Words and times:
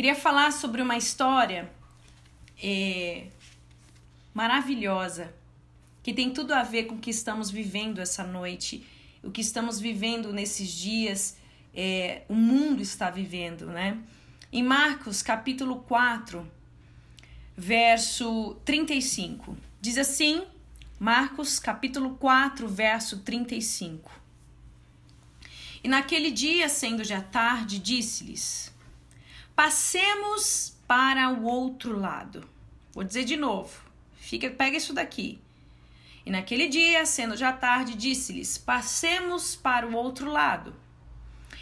Queria 0.00 0.14
falar 0.14 0.50
sobre 0.50 0.80
uma 0.80 0.96
história 0.96 1.70
é, 2.56 3.26
maravilhosa 4.32 5.30
que 6.02 6.14
tem 6.14 6.30
tudo 6.30 6.54
a 6.54 6.62
ver 6.62 6.84
com 6.84 6.94
o 6.94 6.98
que 6.98 7.10
estamos 7.10 7.50
vivendo 7.50 7.98
essa 7.98 8.24
noite, 8.24 8.82
o 9.22 9.30
que 9.30 9.42
estamos 9.42 9.78
vivendo 9.78 10.32
nesses 10.32 10.70
dias, 10.70 11.36
é, 11.74 12.22
o 12.30 12.34
mundo 12.34 12.80
está 12.80 13.10
vivendo, 13.10 13.66
né? 13.66 13.98
Em 14.50 14.62
Marcos 14.62 15.20
capítulo 15.20 15.80
4, 15.80 16.50
verso 17.54 18.56
35, 18.64 19.54
diz 19.82 19.98
assim: 19.98 20.46
Marcos 20.98 21.58
capítulo 21.58 22.16
4, 22.16 22.66
verso 22.66 23.18
35. 23.18 24.10
E 25.84 25.88
naquele 25.88 26.30
dia, 26.30 26.70
sendo 26.70 27.04
já 27.04 27.20
tarde, 27.20 27.78
disse-lhes: 27.78 28.72
Passemos 29.62 30.74
para 30.88 31.28
o 31.28 31.44
outro 31.44 31.94
lado. 31.94 32.48
Vou 32.94 33.04
dizer 33.04 33.24
de 33.24 33.36
novo. 33.36 33.78
Fica, 34.16 34.48
pega 34.48 34.78
isso 34.78 34.94
daqui. 34.94 35.38
E 36.24 36.30
naquele 36.30 36.66
dia, 36.66 37.04
sendo 37.04 37.36
já 37.36 37.52
tarde, 37.52 37.94
disse-lhes: 37.94 38.56
Passemos 38.56 39.54
para 39.54 39.86
o 39.86 39.92
outro 39.92 40.30
lado. 40.30 40.74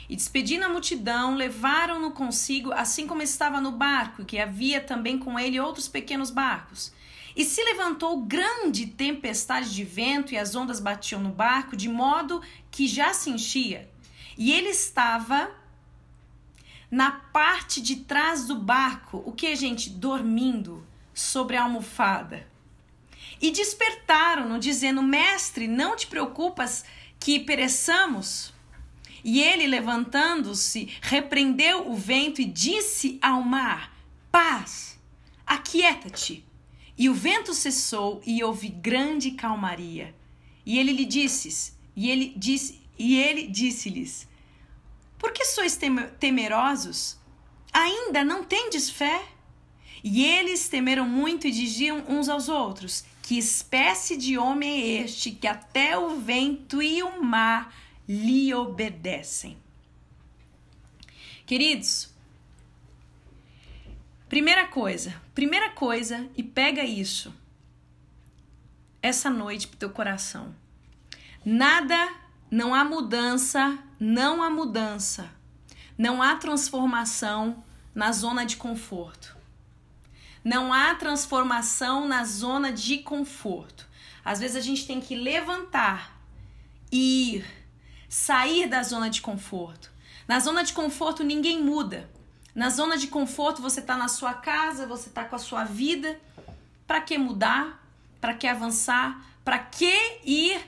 E 0.08 0.14
despedindo 0.14 0.64
a 0.64 0.68
multidão, 0.68 1.34
levaram-no 1.34 2.12
consigo, 2.12 2.70
assim 2.70 3.04
como 3.04 3.20
estava 3.20 3.60
no 3.60 3.72
barco, 3.72 4.24
que 4.24 4.38
havia 4.38 4.80
também 4.80 5.18
com 5.18 5.36
ele 5.36 5.58
outros 5.58 5.88
pequenos 5.88 6.30
barcos. 6.30 6.92
E 7.34 7.44
se 7.44 7.60
levantou 7.64 8.22
grande 8.22 8.86
tempestade 8.86 9.74
de 9.74 9.82
vento, 9.82 10.32
e 10.32 10.38
as 10.38 10.54
ondas 10.54 10.78
batiam 10.78 11.20
no 11.20 11.30
barco, 11.30 11.76
de 11.76 11.88
modo 11.88 12.40
que 12.70 12.86
já 12.86 13.12
se 13.12 13.28
enchia. 13.28 13.90
E 14.36 14.52
ele 14.52 14.68
estava 14.68 15.50
na 16.90 17.10
parte 17.10 17.80
de 17.80 17.96
trás 17.96 18.46
do 18.46 18.56
barco, 18.56 19.22
o 19.26 19.32
que, 19.32 19.54
gente? 19.54 19.90
Dormindo 19.90 20.86
sobre 21.12 21.56
a 21.56 21.62
almofada. 21.62 22.46
E 23.40 23.50
despertaram-no, 23.50 24.58
dizendo: 24.58 25.02
Mestre, 25.02 25.68
não 25.68 25.96
te 25.96 26.06
preocupas 26.06 26.84
que 27.18 27.40
pereçamos? 27.40 28.52
E 29.24 29.40
ele, 29.40 29.66
levantando-se, 29.66 30.88
repreendeu 31.02 31.90
o 31.90 31.94
vento 31.94 32.40
e 32.40 32.44
disse 32.44 33.18
ao 33.20 33.42
mar: 33.42 33.92
Paz, 34.30 34.98
aquieta-te. 35.46 36.44
E 36.96 37.08
o 37.08 37.14
vento 37.14 37.54
cessou 37.54 38.20
e 38.26 38.42
houve 38.42 38.68
grande 38.68 39.32
calmaria. 39.32 40.14
E 40.66 40.78
ele 40.78 40.92
lhe 40.92 41.04
disse, 41.04 41.72
e 41.96 42.10
ele 42.10 42.34
disse, 42.36 42.80
e 42.98 43.16
ele 43.16 43.46
disse-lhes: 43.46 44.27
por 45.18 45.32
que 45.32 45.44
sois 45.44 45.78
temerosos? 46.18 47.18
Ainda 47.72 48.24
não 48.24 48.44
tendes 48.44 48.88
fé? 48.88 49.22
E 50.02 50.24
eles 50.24 50.68
temeram 50.68 51.06
muito 51.06 51.46
e 51.46 51.50
diziam 51.50 52.04
uns 52.08 52.28
aos 52.28 52.48
outros: 52.48 53.04
Que 53.22 53.36
espécie 53.36 54.16
de 54.16 54.38
homem 54.38 54.80
é 54.80 55.02
este 55.02 55.32
que 55.32 55.46
até 55.46 55.98
o 55.98 56.20
vento 56.20 56.80
e 56.80 57.02
o 57.02 57.22
mar 57.22 57.74
lhe 58.08 58.54
obedecem? 58.54 59.58
Queridos, 61.44 62.14
primeira 64.28 64.68
coisa, 64.68 65.20
primeira 65.34 65.70
coisa, 65.70 66.28
e 66.36 66.42
pega 66.42 66.84
isso 66.84 67.34
essa 69.00 69.30
noite 69.30 69.66
pro 69.66 69.78
teu 69.78 69.90
coração. 69.90 70.54
Nada 71.44 72.12
não 72.50 72.74
há 72.74 72.84
mudança, 72.84 73.78
não 73.98 74.42
há 74.42 74.50
mudança. 74.50 75.30
Não 75.96 76.22
há 76.22 76.36
transformação 76.36 77.64
na 77.94 78.12
zona 78.12 78.46
de 78.46 78.56
conforto. 78.56 79.36
Não 80.44 80.72
há 80.72 80.94
transformação 80.94 82.06
na 82.06 82.24
zona 82.24 82.72
de 82.72 82.98
conforto. 82.98 83.88
Às 84.24 84.38
vezes 84.38 84.56
a 84.56 84.60
gente 84.60 84.86
tem 84.86 85.00
que 85.00 85.16
levantar, 85.16 86.16
ir, 86.92 87.44
sair 88.08 88.68
da 88.68 88.82
zona 88.82 89.10
de 89.10 89.20
conforto. 89.20 89.90
Na 90.28 90.38
zona 90.38 90.62
de 90.62 90.72
conforto 90.72 91.24
ninguém 91.24 91.62
muda. 91.62 92.08
Na 92.54 92.70
zona 92.70 92.96
de 92.96 93.08
conforto 93.08 93.60
você 93.60 93.80
está 93.80 93.96
na 93.96 94.06
sua 94.06 94.34
casa, 94.34 94.86
você 94.86 95.08
está 95.08 95.24
com 95.24 95.34
a 95.34 95.38
sua 95.38 95.64
vida. 95.64 96.20
Para 96.86 97.00
que 97.00 97.18
mudar? 97.18 97.84
Para 98.20 98.34
que 98.34 98.46
avançar? 98.46 99.24
Para 99.44 99.58
que 99.58 100.20
ir 100.24 100.60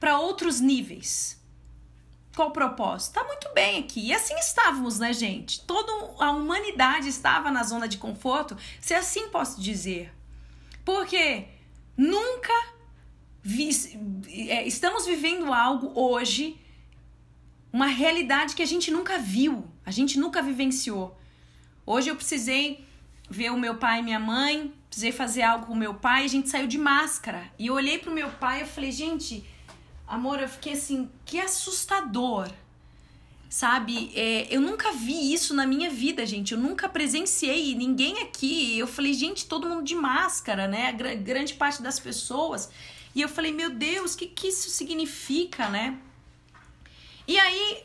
para 0.00 0.18
outros 0.18 0.60
níveis. 0.60 1.40
Qual 2.34 2.48
o 2.48 2.52
propósito? 2.52 3.14
Tá 3.14 3.24
muito 3.24 3.48
bem 3.54 3.80
aqui. 3.80 4.08
E 4.08 4.12
assim 4.12 4.34
estávamos, 4.36 4.98
né, 4.98 5.12
gente? 5.12 5.60
Toda 5.60 5.92
a 6.18 6.32
humanidade 6.32 7.08
estava 7.08 7.50
na 7.50 7.62
zona 7.62 7.86
de 7.86 7.96
conforto, 7.96 8.56
se 8.80 8.92
assim 8.92 9.28
posso 9.28 9.60
dizer. 9.60 10.12
Porque 10.84 11.46
nunca 11.96 12.52
vi, 13.42 13.70
é, 14.50 14.66
estamos 14.66 15.06
vivendo 15.06 15.52
algo 15.52 15.92
hoje, 15.94 16.60
uma 17.72 17.86
realidade 17.86 18.54
que 18.54 18.62
a 18.62 18.66
gente 18.66 18.90
nunca 18.90 19.18
viu, 19.18 19.66
a 19.86 19.90
gente 19.90 20.18
nunca 20.18 20.42
vivenciou. 20.42 21.16
Hoje 21.86 22.08
eu 22.08 22.16
precisei 22.16 22.84
ver 23.30 23.50
o 23.50 23.58
meu 23.58 23.76
pai 23.76 24.00
e 24.00 24.02
minha 24.02 24.18
mãe, 24.18 24.72
precisei 24.88 25.12
fazer 25.12 25.42
algo 25.42 25.66
com 25.66 25.72
o 25.72 25.76
meu 25.76 25.94
pai, 25.94 26.24
a 26.24 26.28
gente 26.28 26.48
saiu 26.48 26.66
de 26.66 26.78
máscara. 26.78 27.44
E 27.58 27.68
eu 27.68 27.74
olhei 27.74 27.98
pro 27.98 28.10
meu 28.10 28.30
pai 28.30 28.62
e 28.62 28.66
falei, 28.66 28.90
gente, 28.90 29.44
Amor, 30.14 30.40
eu 30.40 30.48
fiquei 30.48 30.74
assim, 30.74 31.10
que 31.26 31.40
assustador. 31.40 32.48
Sabe? 33.48 34.12
É, 34.14 34.46
eu 34.48 34.60
nunca 34.60 34.92
vi 34.92 35.32
isso 35.32 35.52
na 35.54 35.66
minha 35.66 35.90
vida, 35.90 36.24
gente. 36.24 36.54
Eu 36.54 36.58
nunca 36.58 36.88
presenciei 36.88 37.74
ninguém 37.74 38.20
aqui. 38.20 38.78
Eu 38.78 38.86
falei, 38.86 39.12
gente, 39.12 39.46
todo 39.46 39.68
mundo 39.68 39.82
de 39.82 39.94
máscara, 39.94 40.68
né? 40.68 40.92
Gr 40.92 41.16
grande 41.16 41.54
parte 41.54 41.82
das 41.82 41.98
pessoas. 41.98 42.70
E 43.12 43.20
eu 43.20 43.28
falei, 43.28 43.52
meu 43.52 43.70
Deus, 43.70 44.14
o 44.14 44.18
que, 44.18 44.26
que 44.26 44.48
isso 44.48 44.70
significa, 44.70 45.68
né? 45.68 45.98
E 47.26 47.36
aí 47.38 47.84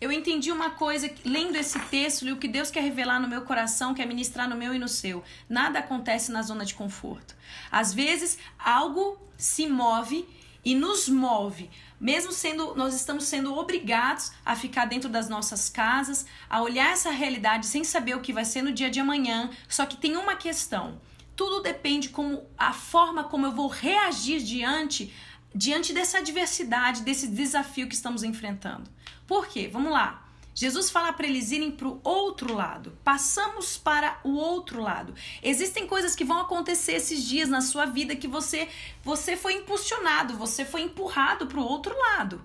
eu 0.00 0.12
entendi 0.12 0.52
uma 0.52 0.70
coisa, 0.70 1.10
lendo 1.24 1.56
esse 1.56 1.78
texto, 1.86 2.22
o 2.30 2.36
que 2.36 2.46
Deus 2.46 2.70
quer 2.70 2.82
revelar 2.82 3.18
no 3.18 3.26
meu 3.26 3.42
coração, 3.42 3.94
quer 3.94 4.06
ministrar 4.06 4.48
no 4.48 4.54
meu 4.54 4.72
e 4.72 4.78
no 4.78 4.88
seu. 4.88 5.24
Nada 5.48 5.80
acontece 5.80 6.30
na 6.30 6.42
zona 6.42 6.64
de 6.64 6.74
conforto. 6.74 7.34
Às 7.70 7.92
vezes, 7.92 8.38
algo 8.58 9.18
se 9.36 9.66
move 9.66 10.24
e 10.66 10.74
nos 10.74 11.08
move, 11.08 11.70
mesmo 12.00 12.32
sendo 12.32 12.74
nós 12.74 12.92
estamos 12.92 13.22
sendo 13.22 13.56
obrigados 13.56 14.32
a 14.44 14.56
ficar 14.56 14.84
dentro 14.86 15.08
das 15.08 15.28
nossas 15.28 15.70
casas, 15.70 16.26
a 16.50 16.60
olhar 16.60 16.90
essa 16.90 17.12
realidade 17.12 17.66
sem 17.66 17.84
saber 17.84 18.16
o 18.16 18.20
que 18.20 18.32
vai 18.32 18.44
ser 18.44 18.62
no 18.62 18.72
dia 18.72 18.90
de 18.90 18.98
amanhã. 18.98 19.48
Só 19.68 19.86
que 19.86 19.96
tem 19.96 20.16
uma 20.16 20.34
questão. 20.34 21.00
Tudo 21.36 21.62
depende 21.62 22.08
como 22.08 22.44
a 22.58 22.72
forma 22.72 23.22
como 23.22 23.46
eu 23.46 23.52
vou 23.52 23.68
reagir 23.68 24.42
diante 24.42 25.14
diante 25.54 25.92
dessa 25.92 26.18
adversidade, 26.18 27.02
desse 27.02 27.28
desafio 27.28 27.88
que 27.88 27.94
estamos 27.94 28.24
enfrentando. 28.24 28.90
Por 29.24 29.46
quê? 29.46 29.70
Vamos 29.72 29.92
lá. 29.92 30.25
Jesus 30.58 30.88
fala 30.88 31.12
para 31.12 31.26
eles 31.26 31.50
irem 31.50 31.70
para 31.70 31.86
o 31.86 32.00
outro 32.02 32.54
lado. 32.54 32.96
Passamos 33.04 33.76
para 33.76 34.18
o 34.24 34.36
outro 34.36 34.80
lado. 34.80 35.14
Existem 35.42 35.86
coisas 35.86 36.16
que 36.16 36.24
vão 36.24 36.40
acontecer 36.40 36.92
esses 36.92 37.22
dias 37.22 37.46
na 37.46 37.60
sua 37.60 37.84
vida 37.84 38.16
que 38.16 38.26
você 38.26 38.66
você 39.04 39.36
foi 39.36 39.52
impulsionado, 39.52 40.34
você 40.34 40.64
foi 40.64 40.80
empurrado 40.80 41.46
para 41.46 41.60
o 41.60 41.62
outro 41.62 41.94
lado. 41.94 42.42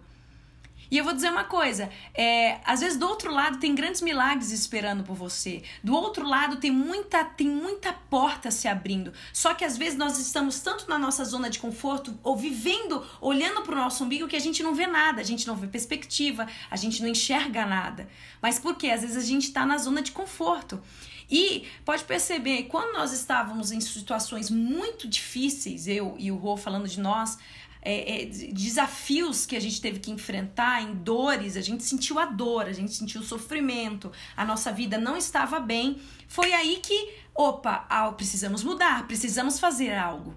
E 0.91 0.97
eu 0.97 1.05
vou 1.05 1.13
dizer 1.13 1.31
uma 1.31 1.45
coisa: 1.45 1.89
é, 2.13 2.59
às 2.65 2.81
vezes 2.81 2.99
do 2.99 3.07
outro 3.07 3.33
lado 3.33 3.57
tem 3.59 3.73
grandes 3.73 4.01
milagres 4.01 4.51
esperando 4.51 5.03
por 5.03 5.15
você. 5.15 5.63
Do 5.81 5.95
outro 5.95 6.27
lado 6.27 6.57
tem 6.57 6.69
muita, 6.69 7.23
tem 7.23 7.47
muita 7.47 7.93
porta 7.93 8.51
se 8.51 8.67
abrindo. 8.67 9.13
Só 9.31 9.53
que 9.53 9.63
às 9.63 9.77
vezes 9.77 9.97
nós 9.97 10.19
estamos 10.19 10.59
tanto 10.59 10.89
na 10.89 10.99
nossa 10.99 11.23
zona 11.23 11.49
de 11.49 11.59
conforto, 11.59 12.19
ou 12.21 12.35
vivendo, 12.35 13.05
olhando 13.21 13.61
para 13.61 13.73
o 13.73 13.77
nosso 13.77 14.03
umbigo, 14.03 14.27
que 14.27 14.35
a 14.35 14.39
gente 14.39 14.61
não 14.61 14.75
vê 14.75 14.85
nada, 14.85 15.21
a 15.21 15.23
gente 15.23 15.47
não 15.47 15.55
vê 15.55 15.65
perspectiva, 15.67 16.45
a 16.69 16.75
gente 16.75 17.01
não 17.01 17.07
enxerga 17.07 17.65
nada. 17.65 18.09
Mas 18.41 18.59
por 18.59 18.75
quê? 18.75 18.89
Às 18.89 19.01
vezes 19.01 19.15
a 19.15 19.25
gente 19.25 19.43
está 19.43 19.65
na 19.65 19.77
zona 19.77 20.01
de 20.01 20.11
conforto. 20.11 20.81
E 21.29 21.65
pode 21.85 22.03
perceber, 22.03 22.63
quando 22.63 22.91
nós 22.91 23.13
estávamos 23.13 23.71
em 23.71 23.79
situações 23.79 24.49
muito 24.49 25.07
difíceis, 25.07 25.87
eu 25.87 26.17
e 26.19 26.29
o 26.29 26.35
Rô 26.35 26.57
falando 26.57 26.89
de 26.89 26.99
nós, 26.99 27.37
é, 27.81 28.21
é, 28.21 28.25
desafios 28.25 29.45
que 29.45 29.55
a 29.55 29.59
gente 29.59 29.81
teve 29.81 29.99
que 29.99 30.11
enfrentar, 30.11 30.83
em 30.83 30.93
dores, 30.93 31.57
a 31.57 31.61
gente 31.61 31.83
sentiu 31.83 32.19
a 32.19 32.25
dor, 32.25 32.65
a 32.65 32.73
gente 32.73 32.93
sentiu 32.93 33.21
o 33.21 33.23
sofrimento, 33.23 34.11
a 34.37 34.45
nossa 34.45 34.71
vida 34.71 34.97
não 34.97 35.17
estava 35.17 35.59
bem. 35.59 35.99
Foi 36.27 36.53
aí 36.53 36.79
que, 36.81 37.13
opa, 37.33 37.85
ah, 37.89 38.11
precisamos 38.11 38.63
mudar, 38.63 39.07
precisamos 39.07 39.59
fazer 39.59 39.95
algo. 39.95 40.35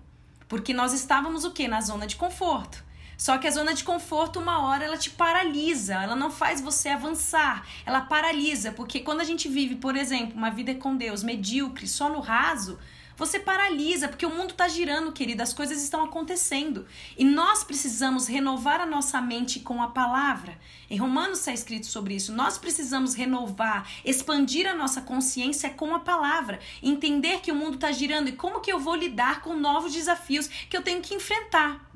Porque 0.48 0.72
nós 0.72 0.92
estávamos 0.92 1.44
o 1.44 1.50
que? 1.50 1.68
Na 1.68 1.80
zona 1.80 2.06
de 2.06 2.16
conforto. 2.16 2.82
Só 3.16 3.38
que 3.38 3.46
a 3.46 3.50
zona 3.50 3.74
de 3.74 3.84
conforto, 3.84 4.40
uma 4.40 4.66
hora, 4.66 4.84
ela 4.84 4.96
te 4.96 5.10
paralisa, 5.10 5.94
ela 5.94 6.16
não 6.16 6.30
faz 6.30 6.60
você 6.60 6.88
avançar, 6.88 7.66
ela 7.86 8.00
paralisa, 8.00 8.72
porque 8.72 9.00
quando 9.00 9.20
a 9.20 9.24
gente 9.24 9.48
vive, 9.48 9.76
por 9.76 9.96
exemplo, 9.96 10.36
uma 10.36 10.50
vida 10.50 10.74
com 10.74 10.96
Deus 10.96 11.22
medíocre, 11.22 11.86
só 11.86 12.08
no 12.08 12.20
raso, 12.20 12.78
Você 13.16 13.38
paralisa, 13.38 14.08
porque 14.08 14.26
o 14.26 14.30
mundo 14.30 14.50
está 14.50 14.66
girando, 14.66 15.12
querida, 15.12 15.44
as 15.44 15.52
coisas 15.52 15.80
estão 15.80 16.02
acontecendo. 16.02 16.84
E 17.16 17.24
nós 17.24 17.62
precisamos 17.62 18.26
renovar 18.26 18.80
a 18.80 18.86
nossa 18.86 19.20
mente 19.20 19.60
com 19.60 19.80
a 19.80 19.88
palavra. 19.88 20.58
Em 20.90 20.98
Romanos 20.98 21.38
está 21.38 21.52
escrito 21.52 21.86
sobre 21.86 22.14
isso. 22.14 22.32
Nós 22.32 22.58
precisamos 22.58 23.14
renovar, 23.14 23.88
expandir 24.04 24.66
a 24.66 24.74
nossa 24.74 25.00
consciência 25.00 25.70
com 25.70 25.94
a 25.94 26.00
palavra. 26.00 26.58
Entender 26.82 27.40
que 27.40 27.52
o 27.52 27.54
mundo 27.54 27.76
está 27.76 27.92
girando 27.92 28.28
e 28.28 28.32
como 28.32 28.60
que 28.60 28.72
eu 28.72 28.80
vou 28.80 28.96
lidar 28.96 29.42
com 29.42 29.54
novos 29.54 29.92
desafios 29.92 30.48
que 30.48 30.76
eu 30.76 30.82
tenho 30.82 31.00
que 31.00 31.14
enfrentar. 31.14 31.88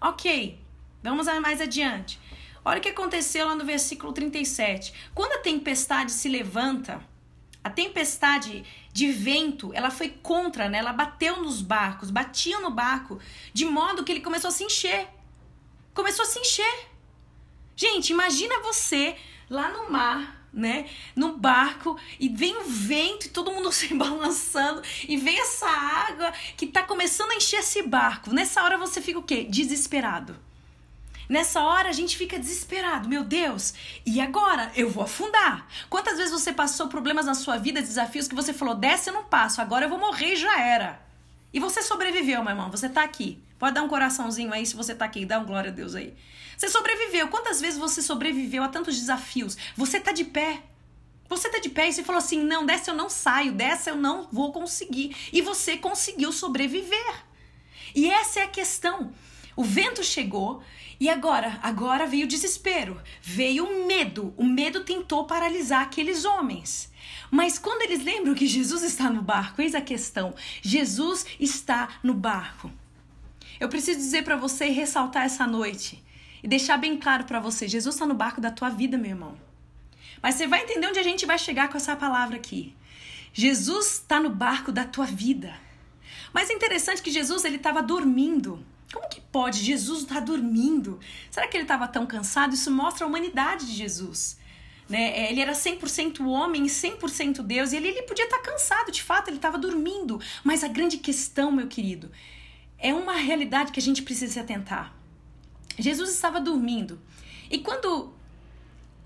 Ok, 0.00 0.60
vamos 1.00 1.26
mais 1.40 1.60
adiante. 1.60 2.18
Olha 2.64 2.80
o 2.80 2.82
que 2.82 2.88
aconteceu 2.88 3.46
lá 3.46 3.54
no 3.54 3.64
versículo 3.64 4.12
37. 4.12 4.92
Quando 5.14 5.34
a 5.34 5.38
tempestade 5.38 6.10
se 6.10 6.28
levanta, 6.28 7.00
a 7.66 7.70
tempestade 7.70 8.64
de 8.92 9.10
vento, 9.10 9.72
ela 9.74 9.90
foi 9.90 10.08
contra, 10.08 10.68
né? 10.68 10.78
Ela 10.78 10.92
bateu 10.92 11.42
nos 11.42 11.60
barcos, 11.60 12.12
batia 12.12 12.60
no 12.60 12.70
barco, 12.70 13.18
de 13.52 13.64
modo 13.64 14.04
que 14.04 14.12
ele 14.12 14.20
começou 14.20 14.48
a 14.48 14.52
se 14.52 14.62
encher. 14.62 15.08
Começou 15.92 16.22
a 16.22 16.28
se 16.28 16.38
encher. 16.38 16.88
Gente, 17.74 18.10
imagina 18.10 18.62
você 18.62 19.16
lá 19.50 19.68
no 19.68 19.90
mar, 19.90 20.46
né? 20.52 20.88
No 21.16 21.36
barco, 21.36 21.98
e 22.20 22.28
vem 22.28 22.56
o 22.56 22.64
vento 22.64 23.26
e 23.26 23.30
todo 23.30 23.50
mundo 23.50 23.70
se 23.74 23.92
balançando, 23.92 24.80
e 25.08 25.16
vem 25.16 25.36
essa 25.36 25.68
água 25.68 26.32
que 26.56 26.68
tá 26.68 26.84
começando 26.84 27.32
a 27.32 27.36
encher 27.36 27.58
esse 27.58 27.82
barco. 27.82 28.32
Nessa 28.32 28.62
hora 28.62 28.78
você 28.78 29.02
fica 29.02 29.18
o 29.18 29.24
quê? 29.24 29.42
Desesperado. 29.42 30.45
Nessa 31.28 31.60
hora 31.62 31.88
a 31.88 31.92
gente 31.92 32.16
fica 32.16 32.38
desesperado, 32.38 33.08
meu 33.08 33.24
Deus, 33.24 33.74
e 34.04 34.20
agora? 34.20 34.70
Eu 34.76 34.88
vou 34.88 35.02
afundar. 35.02 35.66
Quantas 35.90 36.16
vezes 36.18 36.32
você 36.32 36.52
passou 36.52 36.88
problemas 36.88 37.26
na 37.26 37.34
sua 37.34 37.56
vida, 37.56 37.80
desafios 37.80 38.28
que 38.28 38.34
você 38.34 38.52
falou, 38.52 38.74
desce 38.74 39.10
eu 39.10 39.14
não 39.14 39.24
passo, 39.24 39.60
agora 39.60 39.86
eu 39.86 39.88
vou 39.88 39.98
morrer 39.98 40.34
e 40.34 40.36
já 40.36 40.60
era. 40.60 41.00
E 41.52 41.58
você 41.58 41.82
sobreviveu, 41.82 42.42
meu 42.42 42.52
irmão, 42.52 42.70
você 42.70 42.88
tá 42.88 43.02
aqui. 43.02 43.38
Pode 43.58 43.74
dar 43.74 43.82
um 43.82 43.88
coraçãozinho 43.88 44.52
aí 44.52 44.66
se 44.66 44.76
você 44.76 44.94
tá 44.94 45.04
aqui, 45.04 45.24
dá 45.24 45.38
um 45.38 45.46
glória 45.46 45.70
a 45.70 45.74
Deus 45.74 45.94
aí. 45.94 46.14
Você 46.56 46.68
sobreviveu. 46.68 47.28
Quantas 47.28 47.60
vezes 47.60 47.78
você 47.78 48.02
sobreviveu 48.02 48.62
a 48.62 48.68
tantos 48.68 48.96
desafios? 48.96 49.56
Você 49.76 50.00
tá 50.00 50.12
de 50.12 50.24
pé. 50.24 50.62
Você 51.28 51.48
tá 51.48 51.58
de 51.58 51.68
pé 51.68 51.88
e 51.88 51.92
você 51.92 52.02
falou 52.02 52.18
assim: 52.18 52.42
não, 52.42 52.64
dessa 52.64 52.90
eu 52.90 52.94
não 52.94 53.08
saio, 53.08 53.52
dessa 53.52 53.90
eu 53.90 53.96
não 53.96 54.28
vou 54.30 54.52
conseguir. 54.52 55.16
E 55.32 55.42
você 55.42 55.76
conseguiu 55.76 56.32
sobreviver. 56.32 57.24
E 57.94 58.10
essa 58.10 58.40
é 58.40 58.42
a 58.44 58.48
questão. 58.48 59.12
O 59.56 59.64
vento 59.64 60.04
chegou, 60.04 60.62
e 61.00 61.08
agora? 61.08 61.58
Agora 61.62 62.06
veio 62.06 62.26
o 62.26 62.28
desespero, 62.28 63.00
veio 63.22 63.64
o 63.64 63.86
medo. 63.86 64.34
O 64.36 64.44
medo 64.44 64.84
tentou 64.84 65.24
paralisar 65.24 65.82
aqueles 65.82 66.24
homens. 66.24 66.92
Mas 67.30 67.58
quando 67.58 67.82
eles 67.82 68.04
lembram 68.04 68.34
que 68.34 68.46
Jesus 68.46 68.82
está 68.82 69.10
no 69.10 69.22
barco, 69.22 69.60
eis 69.60 69.74
a 69.74 69.80
questão: 69.80 70.34
Jesus 70.62 71.26
está 71.40 71.98
no 72.02 72.14
barco. 72.14 72.70
Eu 73.58 73.68
preciso 73.68 73.98
dizer 73.98 74.24
para 74.24 74.36
você 74.36 74.66
e 74.66 74.72
ressaltar 74.72 75.24
essa 75.24 75.46
noite 75.46 76.02
e 76.42 76.48
deixar 76.48 76.76
bem 76.76 76.98
claro 76.98 77.24
para 77.24 77.40
você: 77.40 77.66
Jesus 77.66 77.94
está 77.94 78.06
no 78.06 78.14
barco 78.14 78.40
da 78.40 78.50
tua 78.50 78.68
vida, 78.68 78.96
meu 78.98 79.10
irmão. 79.10 79.36
Mas 80.22 80.34
você 80.34 80.46
vai 80.46 80.62
entender 80.62 80.86
onde 80.86 80.98
a 80.98 81.02
gente 81.02 81.26
vai 81.26 81.38
chegar 81.38 81.68
com 81.68 81.76
essa 81.76 81.96
palavra 81.96 82.36
aqui. 82.36 82.74
Jesus 83.32 83.94
está 83.94 84.20
no 84.20 84.30
barco 84.30 84.72
da 84.72 84.84
tua 84.84 85.04
vida. 85.04 85.54
Mas 86.32 86.48
é 86.50 86.52
interessante 86.52 87.02
que 87.02 87.10
Jesus 87.10 87.44
ele 87.44 87.56
estava 87.56 87.82
dormindo. 87.82 88.64
Como 88.92 89.08
que 89.08 89.20
pode? 89.20 89.62
Jesus 89.62 90.02
estar 90.02 90.16
tá 90.16 90.20
dormindo. 90.20 91.00
Será 91.30 91.48
que 91.48 91.56
ele 91.56 91.64
estava 91.64 91.88
tão 91.88 92.06
cansado? 92.06 92.54
Isso 92.54 92.70
mostra 92.70 93.04
a 93.04 93.08
humanidade 93.08 93.66
de 93.66 93.72
Jesus. 93.72 94.38
Né? 94.88 95.10
É, 95.18 95.30
ele 95.32 95.40
era 95.40 95.52
100% 95.52 96.24
homem 96.26 96.66
e 96.66 96.68
100% 96.68 97.42
Deus, 97.42 97.72
e 97.72 97.76
ele, 97.76 97.88
ele 97.88 98.02
podia 98.02 98.24
estar 98.24 98.38
tá 98.38 98.50
cansado, 98.50 98.92
de 98.92 99.02
fato, 99.02 99.28
ele 99.28 99.36
estava 99.36 99.58
dormindo. 99.58 100.20
Mas 100.44 100.62
a 100.62 100.68
grande 100.68 100.98
questão, 100.98 101.50
meu 101.50 101.66
querido, 101.66 102.10
é 102.78 102.94
uma 102.94 103.14
realidade 103.14 103.72
que 103.72 103.80
a 103.80 103.82
gente 103.82 104.02
precisa 104.02 104.34
se 104.34 104.38
atentar. 104.38 104.94
Jesus 105.78 106.10
estava 106.10 106.40
dormindo. 106.40 107.00
E 107.50 107.58
quando 107.58 108.12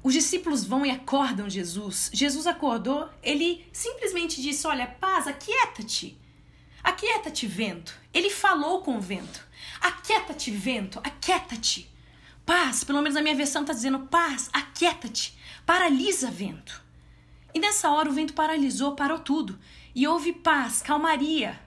os 0.02 0.12
discípulos 0.12 0.64
vão 0.64 0.84
e 0.84 0.90
acordam 0.90 1.48
Jesus, 1.48 2.10
Jesus 2.12 2.46
acordou, 2.46 3.08
ele 3.22 3.66
simplesmente 3.72 4.40
disse: 4.40 4.66
Olha, 4.66 4.86
paz, 4.86 5.26
aquieta-te. 5.26 6.18
Aquieta-te, 6.82 7.46
vento. 7.46 7.94
Ele 8.12 8.30
falou 8.30 8.82
com 8.82 8.96
o 8.96 9.00
vento. 9.00 9.46
Aquieta-te, 9.80 10.50
vento, 10.50 10.98
aquieta-te. 11.04 11.90
Paz, 12.44 12.82
pelo 12.84 13.02
menos 13.02 13.16
a 13.16 13.22
minha 13.22 13.34
versão 13.34 13.62
está 13.62 13.72
dizendo 13.72 14.00
paz, 14.00 14.50
aquieta-te. 14.52 15.38
Paralisa, 15.64 16.30
vento. 16.30 16.82
E 17.54 17.58
nessa 17.58 17.90
hora 17.90 18.08
o 18.08 18.12
vento 18.12 18.32
paralisou, 18.34 18.94
parou 18.94 19.18
tudo. 19.18 19.58
E 19.94 20.06
houve 20.06 20.32
paz, 20.32 20.82
calmaria. 20.82 21.60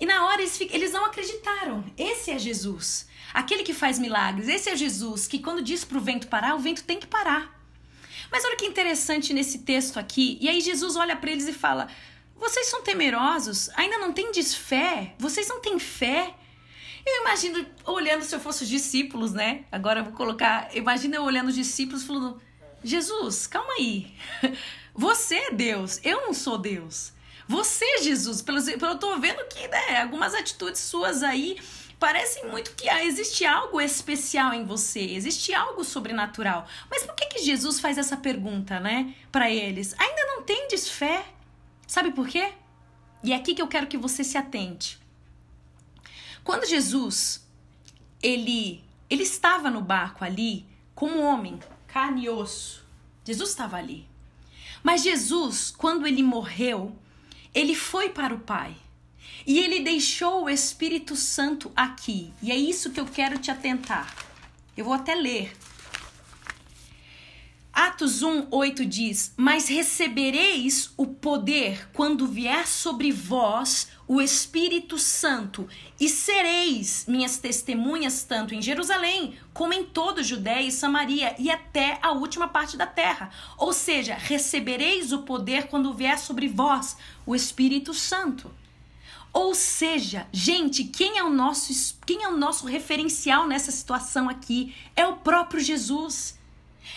E 0.00 0.06
na 0.06 0.26
hora 0.26 0.42
eles, 0.42 0.60
eles 0.60 0.92
não 0.92 1.04
acreditaram. 1.04 1.84
Esse 1.96 2.30
é 2.30 2.38
Jesus. 2.38 3.06
Aquele 3.32 3.62
que 3.62 3.72
faz 3.72 3.98
milagres. 3.98 4.48
Esse 4.48 4.70
é 4.70 4.76
Jesus 4.76 5.26
que 5.26 5.38
quando 5.38 5.62
diz 5.62 5.84
para 5.84 5.98
o 5.98 6.00
vento 6.00 6.28
parar, 6.28 6.54
o 6.54 6.58
vento 6.58 6.84
tem 6.84 6.98
que 6.98 7.06
parar. 7.06 7.60
Mas 8.30 8.44
olha 8.44 8.56
que 8.56 8.66
interessante 8.66 9.32
nesse 9.32 9.60
texto 9.60 9.98
aqui. 9.98 10.38
E 10.40 10.48
aí 10.48 10.60
Jesus 10.60 10.96
olha 10.96 11.14
para 11.14 11.30
eles 11.30 11.46
e 11.46 11.52
fala: 11.52 11.88
Vocês 12.42 12.66
são 12.66 12.82
temerosos? 12.82 13.70
Ainda 13.76 13.98
não 13.98 14.12
têm 14.12 14.32
fé? 14.42 15.14
Vocês 15.16 15.46
não 15.46 15.60
têm 15.60 15.78
fé? 15.78 16.34
Eu 17.06 17.20
imagino 17.20 17.64
olhando 17.84 18.24
se 18.24 18.34
eu 18.34 18.40
fosse 18.40 18.64
os 18.64 18.68
discípulos, 18.68 19.32
né? 19.32 19.64
Agora 19.70 20.00
eu 20.00 20.04
vou 20.06 20.12
colocar. 20.12 20.68
Imagina 20.74 21.14
eu 21.14 21.22
olhando 21.22 21.50
os 21.50 21.54
discípulos 21.54 22.02
falando: 22.02 22.42
Jesus, 22.82 23.46
calma 23.46 23.72
aí. 23.74 24.12
Você 24.92 25.36
é 25.36 25.50
Deus, 25.52 26.00
eu 26.02 26.22
não 26.22 26.34
sou 26.34 26.58
Deus. 26.58 27.12
Você, 27.46 27.98
Jesus, 27.98 28.42
pelo, 28.42 28.60
pelo 28.60 28.92
eu 28.92 28.98
tô 28.98 29.16
vendo 29.20 29.46
que 29.46 29.68
né, 29.68 30.02
algumas 30.02 30.34
atitudes 30.34 30.80
suas 30.80 31.22
aí 31.22 31.56
parecem 31.96 32.48
muito 32.48 32.74
que 32.74 32.88
ah, 32.88 33.04
existe 33.04 33.46
algo 33.46 33.80
especial 33.80 34.52
em 34.52 34.64
você, 34.64 35.00
existe 35.00 35.54
algo 35.54 35.84
sobrenatural. 35.84 36.66
Mas 36.90 37.04
por 37.04 37.14
que, 37.14 37.26
que 37.26 37.44
Jesus 37.44 37.78
faz 37.78 37.98
essa 37.98 38.16
pergunta, 38.16 38.80
né, 38.80 39.14
para 39.30 39.48
eles? 39.48 39.94
Ainda 39.96 40.26
não 40.26 40.42
tendes 40.42 40.88
fé? 40.88 41.24
Sabe 41.92 42.10
por 42.10 42.26
quê? 42.26 42.54
E 43.22 43.34
é 43.34 43.36
aqui 43.36 43.54
que 43.54 43.60
eu 43.60 43.68
quero 43.68 43.86
que 43.86 43.98
você 43.98 44.24
se 44.24 44.38
atente. 44.38 44.98
Quando 46.42 46.66
Jesus 46.66 47.46
ele 48.22 48.82
ele 49.10 49.24
estava 49.24 49.68
no 49.68 49.82
barco 49.82 50.24
ali 50.24 50.64
como 50.94 51.20
homem, 51.20 51.60
carne 51.86 52.24
e 52.24 52.30
osso. 52.30 52.82
Jesus 53.26 53.50
estava 53.50 53.76
ali. 53.76 54.08
Mas 54.82 55.02
Jesus, 55.02 55.70
quando 55.70 56.06
ele 56.06 56.22
morreu, 56.22 56.96
ele 57.54 57.74
foi 57.74 58.08
para 58.08 58.34
o 58.34 58.40
Pai. 58.40 58.74
E 59.46 59.58
ele 59.58 59.80
deixou 59.80 60.44
o 60.44 60.48
Espírito 60.48 61.14
Santo 61.14 61.70
aqui. 61.76 62.32
E 62.40 62.50
é 62.50 62.56
isso 62.56 62.90
que 62.90 63.00
eu 63.00 63.06
quero 63.06 63.36
te 63.36 63.50
atentar. 63.50 64.16
Eu 64.74 64.86
vou 64.86 64.94
até 64.94 65.14
ler 65.14 65.54
Atos 67.72 68.22
1, 68.22 68.48
8 68.50 68.84
diz: 68.84 69.32
Mas 69.34 69.66
recebereis 69.66 70.92
o 70.94 71.06
poder 71.06 71.88
quando 71.94 72.26
vier 72.26 72.66
sobre 72.66 73.10
vós 73.10 73.88
o 74.06 74.20
Espírito 74.20 74.98
Santo, 74.98 75.66
e 75.98 76.06
sereis 76.06 77.06
minhas 77.08 77.38
testemunhas 77.38 78.24
tanto 78.24 78.54
em 78.54 78.60
Jerusalém 78.60 79.38
como 79.54 79.72
em 79.72 79.84
toda 79.84 80.22
Judéia 80.22 80.66
e 80.66 80.70
Samaria 80.70 81.34
e 81.38 81.50
até 81.50 81.98
a 82.02 82.12
última 82.12 82.46
parte 82.46 82.76
da 82.76 82.86
terra. 82.86 83.30
Ou 83.56 83.72
seja, 83.72 84.16
recebereis 84.16 85.10
o 85.10 85.22
poder 85.22 85.68
quando 85.68 85.94
vier 85.94 86.18
sobre 86.18 86.48
vós 86.48 86.98
o 87.24 87.34
Espírito 87.34 87.94
Santo. 87.94 88.50
Ou 89.32 89.54
seja, 89.54 90.26
gente, 90.30 90.84
quem 90.84 91.16
é 91.16 91.24
o 91.24 91.30
nosso 91.30 91.72
quem 92.04 92.22
é 92.22 92.28
o 92.28 92.36
nosso 92.36 92.66
referencial 92.66 93.46
nessa 93.46 93.72
situação 93.72 94.28
aqui? 94.28 94.74
É 94.94 95.06
o 95.06 95.16
próprio 95.16 95.58
Jesus. 95.58 96.41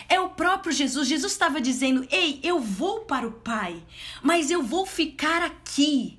É 0.08 0.20
o 0.20 0.30
próprio 0.30 0.72
Jesus. 0.72 1.08
Jesus 1.08 1.32
estava 1.32 1.60
dizendo: 1.60 2.06
Ei, 2.10 2.40
eu 2.42 2.60
vou 2.60 3.00
para 3.00 3.26
o 3.26 3.32
Pai, 3.32 3.82
mas 4.22 4.50
eu 4.50 4.62
vou 4.62 4.86
ficar 4.86 5.42
aqui. 5.42 6.18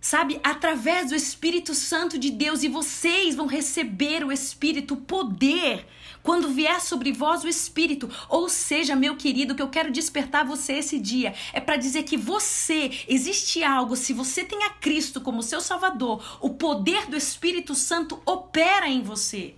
Sabe, 0.00 0.40
através 0.44 1.08
do 1.08 1.16
Espírito 1.16 1.74
Santo 1.74 2.16
de 2.16 2.30
Deus, 2.30 2.62
e 2.62 2.68
vocês 2.68 3.34
vão 3.34 3.46
receber 3.46 4.24
o 4.24 4.30
Espírito, 4.30 4.94
o 4.94 4.98
poder, 4.98 5.84
quando 6.22 6.50
vier 6.50 6.80
sobre 6.80 7.10
vós 7.10 7.42
o 7.42 7.48
Espírito. 7.48 8.08
Ou 8.28 8.48
seja, 8.48 8.94
meu 8.94 9.16
querido, 9.16 9.56
que 9.56 9.62
eu 9.62 9.68
quero 9.68 9.90
despertar 9.90 10.46
você 10.46 10.74
esse 10.74 11.00
dia 11.00 11.34
é 11.52 11.60
para 11.60 11.76
dizer 11.76 12.04
que 12.04 12.16
você, 12.16 12.92
existe 13.08 13.64
algo, 13.64 13.96
se 13.96 14.12
você 14.12 14.44
tem 14.44 14.62
a 14.64 14.70
Cristo 14.70 15.20
como 15.20 15.42
seu 15.42 15.60
Salvador, 15.60 16.38
o 16.40 16.50
poder 16.50 17.06
do 17.06 17.16
Espírito 17.16 17.74
Santo 17.74 18.22
opera 18.24 18.88
em 18.88 19.02
você. 19.02 19.56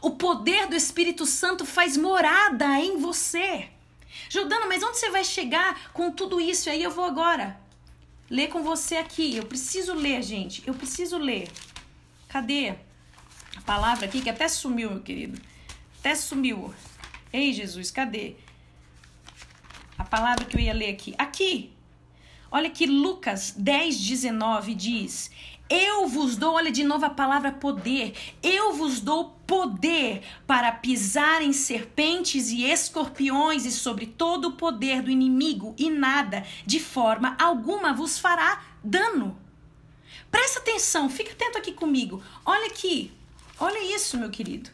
O 0.00 0.12
poder 0.12 0.66
do 0.66 0.76
Espírito 0.76 1.26
Santo 1.26 1.66
faz 1.66 1.96
morada 1.96 2.78
em 2.78 2.98
você. 2.98 3.68
Jordana, 4.28 4.66
mas 4.66 4.82
onde 4.82 4.98
você 4.98 5.10
vai 5.10 5.24
chegar 5.24 5.90
com 5.92 6.10
tudo 6.10 6.40
isso? 6.40 6.68
E 6.68 6.72
aí 6.72 6.82
eu 6.82 6.90
vou 6.90 7.04
agora 7.04 7.58
ler 8.30 8.48
com 8.48 8.62
você 8.62 8.96
aqui. 8.96 9.36
Eu 9.36 9.46
preciso 9.46 9.94
ler, 9.94 10.22
gente. 10.22 10.62
Eu 10.66 10.74
preciso 10.74 11.16
ler. 11.18 11.48
Cadê 12.28 12.74
a 13.56 13.60
palavra 13.62 14.06
aqui 14.06 14.20
que 14.20 14.30
até 14.30 14.48
sumiu, 14.48 14.90
meu 14.90 15.00
querido? 15.00 15.40
Até 15.98 16.14
sumiu. 16.14 16.74
Ei, 17.32 17.52
Jesus, 17.52 17.90
cadê? 17.90 18.36
A 19.96 20.04
palavra 20.04 20.44
que 20.44 20.56
eu 20.56 20.60
ia 20.60 20.74
ler 20.74 20.90
aqui. 20.90 21.14
Aqui. 21.18 21.72
Olha 22.50 22.70
que 22.70 22.86
Lucas 22.86 23.52
10, 23.56 23.98
19 23.98 24.74
diz: 24.74 25.30
Eu 25.70 26.06
vos 26.08 26.36
dou, 26.36 26.54
olha 26.54 26.70
de 26.70 26.82
novo 26.82 27.04
a 27.04 27.10
palavra 27.10 27.52
poder, 27.52 28.14
eu 28.42 28.72
vos 28.72 29.00
dou 29.00 29.36
poder 29.46 30.22
para 30.46 30.72
pisar 30.72 31.42
em 31.42 31.52
serpentes 31.52 32.50
e 32.50 32.64
escorpiões 32.64 33.66
e 33.66 33.70
sobre 33.70 34.06
todo 34.06 34.48
o 34.48 34.52
poder 34.52 35.02
do 35.02 35.10
inimigo, 35.10 35.74
e 35.76 35.90
nada, 35.90 36.46
de 36.64 36.80
forma 36.80 37.36
alguma, 37.38 37.92
vos 37.92 38.18
fará 38.18 38.64
dano. 38.82 39.36
Presta 40.30 40.58
atenção, 40.60 41.10
fica 41.10 41.32
atento 41.32 41.58
aqui 41.58 41.72
comigo. 41.72 42.22
Olha 42.44 42.66
aqui, 42.66 43.12
olha 43.58 43.94
isso, 43.94 44.16
meu 44.16 44.30
querido. 44.30 44.70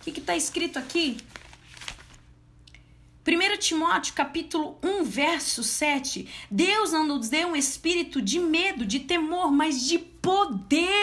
O 0.00 0.04
que 0.04 0.18
está 0.18 0.36
escrito 0.36 0.78
aqui? 0.80 1.16
1 3.24 3.56
Timóteo 3.58 4.14
capítulo 4.14 4.76
1, 4.82 5.04
verso 5.04 5.62
7. 5.62 6.28
Deus 6.50 6.90
não 6.90 7.06
nos 7.06 7.28
deu 7.28 7.48
um 7.48 7.56
espírito 7.56 8.20
de 8.20 8.40
medo, 8.40 8.84
de 8.84 8.98
temor, 8.98 9.52
mas 9.52 9.86
de 9.86 9.96
poder 9.96 11.01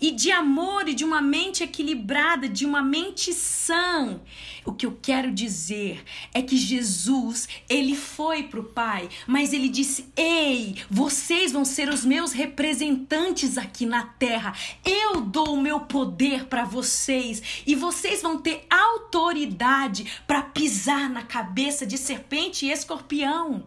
e 0.00 0.10
de 0.10 0.30
amor 0.30 0.88
e 0.88 0.94
de 0.94 1.04
uma 1.04 1.20
mente 1.20 1.62
equilibrada, 1.62 2.48
de 2.48 2.64
uma 2.64 2.82
mente 2.82 3.32
sã. 3.32 4.20
O 4.64 4.72
que 4.72 4.86
eu 4.86 4.98
quero 5.00 5.30
dizer 5.30 6.02
é 6.32 6.42
que 6.42 6.56
Jesus, 6.56 7.48
ele 7.68 7.94
foi 7.94 8.44
para 8.44 8.60
o 8.60 8.64
Pai, 8.64 9.08
mas 9.26 9.52
ele 9.52 9.68
disse: 9.68 10.06
Ei, 10.16 10.76
vocês 10.88 11.52
vão 11.52 11.64
ser 11.64 11.88
os 11.88 12.04
meus 12.04 12.32
representantes 12.32 13.58
aqui 13.58 13.86
na 13.86 14.04
terra. 14.04 14.54
Eu 14.84 15.20
dou 15.20 15.54
o 15.54 15.60
meu 15.60 15.80
poder 15.80 16.46
para 16.46 16.64
vocês 16.64 17.62
e 17.66 17.74
vocês 17.74 18.22
vão 18.22 18.38
ter 18.38 18.66
autoridade 18.70 20.06
para 20.26 20.42
pisar 20.42 21.08
na 21.10 21.22
cabeça 21.22 21.86
de 21.86 21.98
serpente 21.98 22.66
e 22.66 22.70
escorpião. 22.70 23.66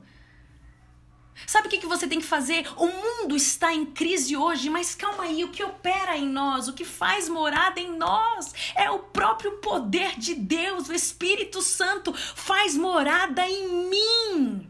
Sabe 1.45 1.67
o 1.67 1.69
que, 1.69 1.77
que 1.77 1.87
você 1.87 2.07
tem 2.07 2.19
que 2.19 2.25
fazer? 2.25 2.67
O 2.77 2.87
mundo 2.87 3.35
está 3.35 3.73
em 3.73 3.85
crise 3.85 4.35
hoje, 4.35 4.69
mas 4.69 4.95
calma 4.95 5.23
aí, 5.23 5.43
o 5.43 5.49
que 5.49 5.63
opera 5.63 6.17
em 6.17 6.27
nós, 6.27 6.67
o 6.67 6.73
que 6.73 6.85
faz 6.85 7.27
morada 7.29 7.79
em 7.79 7.97
nós 7.97 8.53
é 8.75 8.89
o 8.89 8.99
próprio 8.99 9.53
poder 9.53 10.17
de 10.17 10.35
Deus, 10.35 10.89
o 10.89 10.93
Espírito 10.93 11.61
Santo 11.61 12.13
faz 12.13 12.75
morada 12.75 13.47
em 13.47 13.89
mim. 13.89 14.69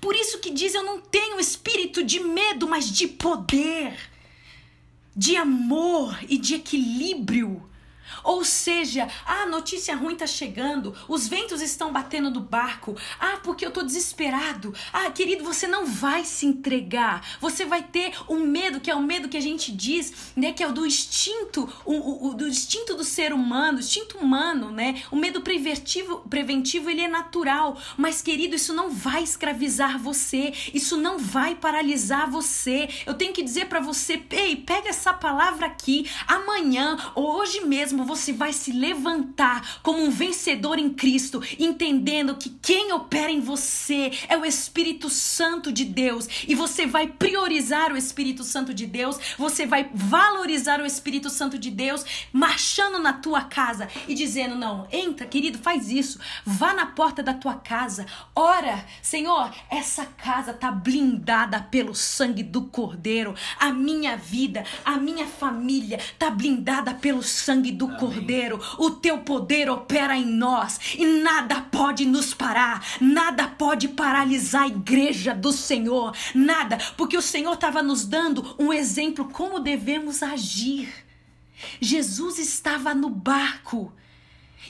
Por 0.00 0.14
isso 0.14 0.38
que 0.38 0.50
diz: 0.50 0.74
eu 0.74 0.82
não 0.82 1.00
tenho 1.00 1.40
espírito 1.40 2.02
de 2.02 2.20
medo, 2.20 2.68
mas 2.68 2.90
de 2.90 3.08
poder, 3.08 3.98
de 5.16 5.36
amor 5.36 6.18
e 6.28 6.38
de 6.38 6.54
equilíbrio. 6.54 7.69
Ou 8.22 8.44
seja, 8.44 9.08
a 9.24 9.46
notícia 9.46 9.96
ruim 9.96 10.14
está 10.14 10.26
chegando, 10.26 10.94
os 11.08 11.28
ventos 11.28 11.60
estão 11.60 11.92
batendo 11.92 12.30
no 12.30 12.40
barco. 12.40 12.96
Ah, 13.18 13.38
porque 13.42 13.64
eu 13.64 13.68
estou 13.68 13.84
desesperado. 13.84 14.74
Ah, 14.92 15.10
querido, 15.10 15.44
você 15.44 15.66
não 15.66 15.86
vai 15.86 16.24
se 16.24 16.46
entregar. 16.46 17.24
Você 17.40 17.64
vai 17.64 17.82
ter 17.82 18.12
um 18.28 18.40
medo, 18.40 18.80
que 18.80 18.90
é 18.90 18.94
o 18.94 19.02
medo 19.02 19.28
que 19.28 19.36
a 19.36 19.42
gente 19.42 19.72
diz, 19.72 20.32
né, 20.36 20.52
que 20.52 20.62
é 20.62 20.68
o 20.68 20.72
do 20.72 20.86
instinto, 20.86 21.68
o, 21.84 21.94
o, 21.94 22.28
o 22.28 22.34
do 22.34 22.46
instinto 22.46 22.94
do 22.94 23.04
ser 23.04 23.32
humano, 23.32 23.78
instinto 23.78 24.18
humano, 24.18 24.70
né? 24.70 25.02
O 25.10 25.16
medo 25.16 25.40
preventivo, 25.40 26.18
preventivo, 26.28 26.90
ele 26.90 27.00
é 27.00 27.08
natural, 27.08 27.78
mas 27.96 28.22
querido, 28.22 28.56
isso 28.56 28.74
não 28.74 28.90
vai 28.90 29.22
escravizar 29.22 29.98
você, 29.98 30.52
isso 30.72 30.96
não 30.96 31.18
vai 31.18 31.54
paralisar 31.54 32.30
você. 32.30 32.88
Eu 33.06 33.14
tenho 33.14 33.32
que 33.32 33.42
dizer 33.42 33.66
para 33.66 33.80
você, 33.80 34.22
ei, 34.30 34.56
pega 34.56 34.88
essa 34.88 35.12
palavra 35.12 35.66
aqui, 35.66 36.08
amanhã 36.26 36.96
ou 37.14 37.38
hoje 37.38 37.60
mesmo 37.62 37.99
você 38.04 38.32
vai 38.32 38.52
se 38.52 38.72
levantar 38.72 39.80
como 39.82 40.02
um 40.02 40.10
vencedor 40.10 40.78
em 40.78 40.90
Cristo, 40.90 41.42
entendendo 41.58 42.36
que 42.36 42.50
quem 42.62 42.92
opera 42.92 43.30
em 43.30 43.40
você 43.40 44.10
é 44.28 44.36
o 44.36 44.44
Espírito 44.44 45.08
Santo 45.08 45.72
de 45.72 45.84
Deus. 45.84 46.28
E 46.46 46.54
você 46.54 46.86
vai 46.86 47.06
priorizar 47.06 47.92
o 47.92 47.96
Espírito 47.96 48.44
Santo 48.44 48.72
de 48.72 48.86
Deus, 48.86 49.18
você 49.38 49.66
vai 49.66 49.90
valorizar 49.92 50.80
o 50.80 50.86
Espírito 50.86 51.30
Santo 51.30 51.58
de 51.58 51.70
Deus, 51.70 52.04
marchando 52.32 52.98
na 52.98 53.12
tua 53.12 53.42
casa 53.42 53.88
e 54.08 54.14
dizendo: 54.14 54.54
Não, 54.54 54.86
entra, 54.90 55.26
querido, 55.26 55.58
faz 55.58 55.90
isso, 55.90 56.18
vá 56.44 56.74
na 56.74 56.86
porta 56.86 57.22
da 57.22 57.34
tua 57.34 57.54
casa, 57.54 58.06
ora, 58.34 58.84
Senhor, 59.02 59.52
essa 59.70 60.04
casa 60.04 60.52
tá 60.52 60.70
blindada 60.70 61.60
pelo 61.60 61.94
sangue 61.94 62.42
do 62.42 62.62
Cordeiro, 62.62 63.34
a 63.58 63.72
minha 63.72 64.16
vida, 64.16 64.64
a 64.84 64.96
minha 64.96 65.26
família 65.26 65.98
tá 66.18 66.30
blindada 66.30 66.94
pelo 66.94 67.22
sangue 67.22 67.72
do 67.72 67.88
Cordeiro, 67.96 68.60
o 68.78 68.90
teu 68.90 69.18
poder 69.18 69.68
opera 69.68 70.16
em 70.16 70.26
nós 70.26 70.78
e 70.96 71.04
nada 71.04 71.60
pode 71.60 72.06
nos 72.06 72.34
parar, 72.34 72.84
nada 73.00 73.48
pode 73.48 73.88
paralisar 73.88 74.62
a 74.62 74.68
igreja 74.68 75.34
do 75.34 75.52
Senhor, 75.52 76.14
nada, 76.34 76.78
porque 76.96 77.16
o 77.16 77.22
Senhor 77.22 77.54
estava 77.54 77.82
nos 77.82 78.04
dando 78.04 78.54
um 78.58 78.72
exemplo 78.72 79.26
como 79.30 79.60
devemos 79.60 80.22
agir. 80.22 80.92
Jesus 81.80 82.38
estava 82.38 82.94
no 82.94 83.10
barco 83.10 83.92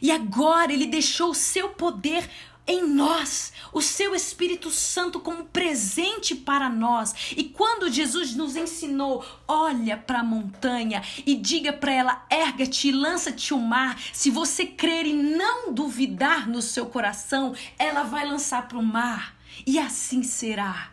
e 0.01 0.11
agora 0.11 0.73
ele 0.73 0.87
deixou 0.87 1.31
o 1.31 1.35
seu 1.35 1.71
poder 1.71 2.29
em 2.71 2.87
nós, 2.87 3.53
o 3.73 3.83
seu 3.83 4.15
Espírito 4.15 4.71
Santo 4.71 5.19
como 5.19 5.45
presente 5.47 6.37
para 6.37 6.69
nós. 6.69 7.35
E 7.37 7.43
quando 7.43 7.91
Jesus 7.91 8.35
nos 8.37 8.55
ensinou, 8.55 9.25
olha 9.49 9.97
para 9.97 10.21
a 10.21 10.25
montanha 10.25 11.03
e 11.27 11.35
diga 11.35 11.73
para 11.73 11.93
ela: 11.93 12.27
erga-te 12.31 12.89
e 12.89 12.93
lança-te 12.93 13.53
o 13.53 13.59
mar. 13.59 14.01
Se 14.13 14.31
você 14.31 14.65
crer 14.65 15.05
e 15.05 15.13
não 15.13 15.73
duvidar 15.73 16.49
no 16.49 16.63
seu 16.63 16.87
coração, 16.87 17.55
ela 17.79 18.05
vai 18.05 18.27
lançar 18.27 18.69
para 18.69 18.79
o 18.79 18.83
mar. 18.83 19.37
E 19.67 19.79
assim 19.79 20.23
será. 20.23 20.93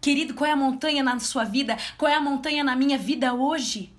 Querido, 0.00 0.34
qual 0.34 0.48
é 0.48 0.52
a 0.52 0.56
montanha 0.56 1.02
na 1.02 1.18
sua 1.18 1.44
vida? 1.44 1.76
Qual 1.96 2.10
é 2.10 2.14
a 2.14 2.20
montanha 2.20 2.62
na 2.62 2.76
minha 2.76 2.98
vida 2.98 3.32
hoje? 3.32 3.93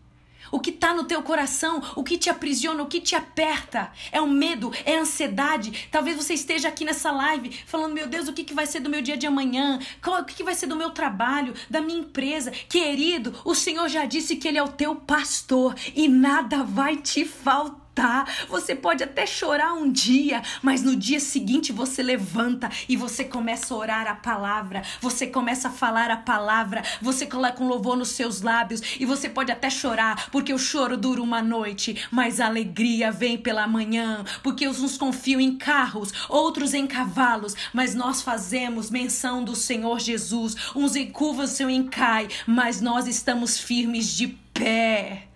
O 0.52 0.60
que 0.60 0.70
está 0.70 0.94
no 0.94 1.06
teu 1.06 1.22
coração, 1.22 1.82
o 1.96 2.04
que 2.04 2.18
te 2.18 2.30
aprisiona, 2.30 2.84
o 2.84 2.88
que 2.88 3.02
te 3.02 3.16
aperta. 3.16 3.92
É 4.12 4.22
o 4.22 4.28
medo, 4.28 4.72
é 4.86 4.98
a 4.98 5.02
ansiedade. 5.02 5.88
Talvez 5.92 6.16
você 6.16 6.34
esteja 6.34 6.68
aqui 6.68 6.86
nessa 6.86 7.12
live 7.12 7.52
falando: 7.66 7.94
Meu 7.94 8.08
Deus, 8.08 8.28
o 8.28 8.34
que, 8.34 8.44
que 8.44 8.54
vai 8.54 8.66
ser 8.66 8.80
do 8.80 8.90
meu 8.90 9.02
dia 9.02 9.18
de 9.18 9.28
amanhã? 9.28 9.80
O 10.06 10.24
que, 10.24 10.36
que 10.36 10.44
vai 10.44 10.56
ser 10.56 10.68
do 10.68 10.75
meu 10.75 10.92
trabalho, 10.92 11.54
da 11.70 11.82
minha 11.82 12.00
empresa? 12.00 12.52
Querido, 12.52 13.34
o 13.44 13.56
Senhor 13.56 13.88
já 13.90 14.06
disse 14.06 14.36
que 14.36 14.48
Ele 14.48 14.58
é 14.58 14.64
o 14.64 14.70
teu 14.70 14.96
pastor 14.96 15.75
e 15.96 16.08
nada 16.08 16.64
vai 16.64 16.98
te 16.98 17.25
faltar 17.25 17.85
tá? 17.96 18.28
Você 18.50 18.75
pode 18.75 19.04
até 19.04 19.25
chorar 19.25 19.74
um 19.74 19.90
dia, 19.90 20.42
mas 20.62 20.84
no 20.84 20.96
dia 20.96 21.20
seguinte 21.20 21.72
você 21.72 22.04
levanta 22.04 22.70
e 22.90 22.98
você 22.98 23.24
começa 23.24 23.74
a 23.74 23.78
orar 23.78 24.08
a 24.08 24.16
palavra, 24.16 24.84
você 25.00 25.25
começa 25.25 25.70
a 25.70 25.72
falar 25.72 26.12
a 26.12 26.18
palavra, 26.18 26.84
você 27.02 27.25
coloca 27.25 27.64
um 27.64 27.68
louvor 27.68 27.96
nos 27.96 28.10
seus 28.10 28.42
lábios 28.42 28.82
e 29.00 29.06
você 29.06 29.30
pode 29.30 29.52
até 29.52 29.70
chorar, 29.70 30.30
porque 30.30 30.54
o 30.54 30.60
choro 30.60 30.98
dura 30.98 31.22
uma 31.22 31.42
noite, 31.42 32.06
mas 32.12 32.42
a 32.42 32.48
alegria 32.48 33.12
vem 33.12 33.38
pela 33.38 33.66
manhã, 33.66 34.25
porque 34.44 34.68
uns 34.68 34.98
confiam 34.98 35.40
em 35.40 35.58
carros, 35.58 36.12
outros 36.28 36.74
em 36.74 36.86
cavalos, 36.86 37.56
mas 37.74 37.96
nós 37.96 38.22
fazemos 38.22 38.92
menção 38.92 39.44
do 39.44 39.56
Senhor 39.56 40.00
Jesus, 40.00 40.56
uns 40.75 40.96
encurvam-se 40.96 41.64
em 41.64 41.84
cai, 41.84 42.28
mas 42.46 42.82
nós 42.82 43.08
estamos 43.08 43.58
firmes 43.58 44.08
de 44.08 44.28
pé. 44.54 45.30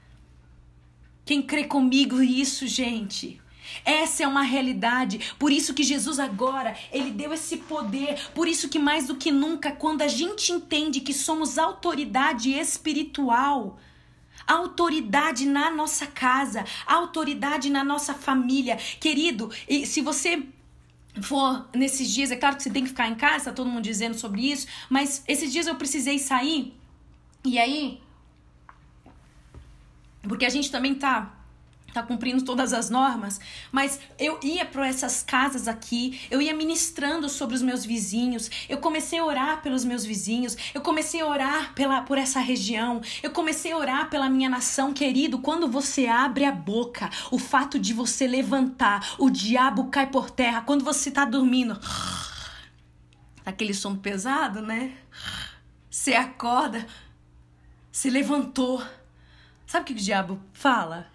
Quem 1.30 1.44
crê 1.44 1.64
comigo 1.64 2.24
isso, 2.24 2.66
gente? 2.66 3.40
Essa 3.86 4.24
é 4.24 4.28
uma 4.28 4.42
realidade. 4.42 5.32
Por 5.38 5.52
isso 5.52 5.76
que 5.76 5.84
Jesus 5.84 6.18
agora, 6.18 6.76
ele 6.92 7.12
deu 7.12 7.32
esse 7.32 7.58
poder. 7.58 8.20
Por 8.34 8.48
isso 8.48 8.68
que 8.68 8.80
mais 8.80 9.06
do 9.06 9.16
que 9.16 9.32
nunca, 9.32 9.72
quando 9.72 10.02
a 10.02 10.08
gente 10.08 10.52
entende 10.52 11.02
que 11.02 11.14
somos 11.14 11.60
autoridade 11.60 12.52
espiritual, 12.52 13.78
autoridade 14.48 15.46
na 15.46 15.70
nossa 15.70 16.08
casa, 16.08 16.66
autoridade 16.88 17.70
na 17.70 17.84
nossa 17.84 18.16
família. 18.16 18.78
Querido, 19.00 19.52
e 19.70 19.86
se 19.86 20.02
você 20.02 20.42
for 21.22 21.70
nesses 21.76 22.10
dias, 22.10 22.32
é 22.32 22.38
claro 22.38 22.58
que 22.58 22.64
você 22.64 22.72
tem 22.72 22.82
que 22.82 22.90
ficar 22.90 23.08
em 23.08 23.14
casa, 23.14 23.52
tá 23.52 23.54
todo 23.54 23.70
mundo 23.70 23.84
dizendo 23.84 24.18
sobre 24.18 24.52
isso, 24.52 24.66
mas 24.90 25.24
esses 25.28 25.54
dias 25.54 25.68
eu 25.68 25.76
precisei 25.76 26.18
sair. 26.18 26.74
E 27.46 27.60
aí, 27.60 28.02
porque 30.28 30.46
a 30.46 30.50
gente 30.50 30.72
também 30.72 30.96
tá 30.96 31.40
tá 31.94 32.04
cumprindo 32.04 32.44
todas 32.44 32.74
as 32.74 32.90
normas, 32.90 33.40
mas 33.72 34.00
eu 34.18 34.40
ia 34.44 34.66
para 34.66 34.88
essas 34.88 35.24
casas 35.24 35.68
aqui, 35.68 36.22
eu 36.30 36.42
ia 36.42 36.54
ministrando 36.54 37.28
sobre 37.28 37.56
os 37.56 37.62
meus 37.62 37.86
vizinhos, 37.86 38.50
eu 38.70 38.78
comecei 38.78 39.20
a 39.20 39.26
orar 39.26 39.62
pelos 39.62 39.84
meus 39.84 40.06
vizinhos, 40.06 40.56
eu 40.74 40.82
comecei 40.82 41.22
a 41.22 41.26
orar 41.26 41.74
pela, 41.74 42.02
por 42.02 42.18
essa 42.18 42.40
região, 42.40 43.02
eu 43.22 43.32
comecei 43.32 43.72
a 43.72 43.78
orar 43.78 44.10
pela 44.10 44.30
minha 44.30 44.50
nação, 44.50 44.94
querido, 44.94 45.40
quando 45.40 45.68
você 45.68 46.08
abre 46.08 46.46
a 46.46 46.52
boca, 46.52 47.10
o 47.32 47.38
fato 47.38 47.80
de 47.80 47.94
você 47.94 48.28
levantar, 48.28 49.16
o 49.18 49.30
diabo 49.30 49.86
cai 49.86 50.08
por 50.08 50.30
terra, 50.30 50.62
quando 50.62 50.84
você 50.84 51.12
tá 51.12 51.26
dormindo, 51.26 51.80
aquele 53.46 53.74
som 53.74 53.96
pesado, 53.96 54.62
né? 54.62 54.94
Você 55.90 56.14
acorda, 56.14 56.86
se 57.92 58.10
levantou, 58.10 58.82
Sabe 59.70 59.84
o 59.84 59.86
que 59.86 59.94
o 59.94 59.96
diabo 59.96 60.40
fala? 60.52 61.06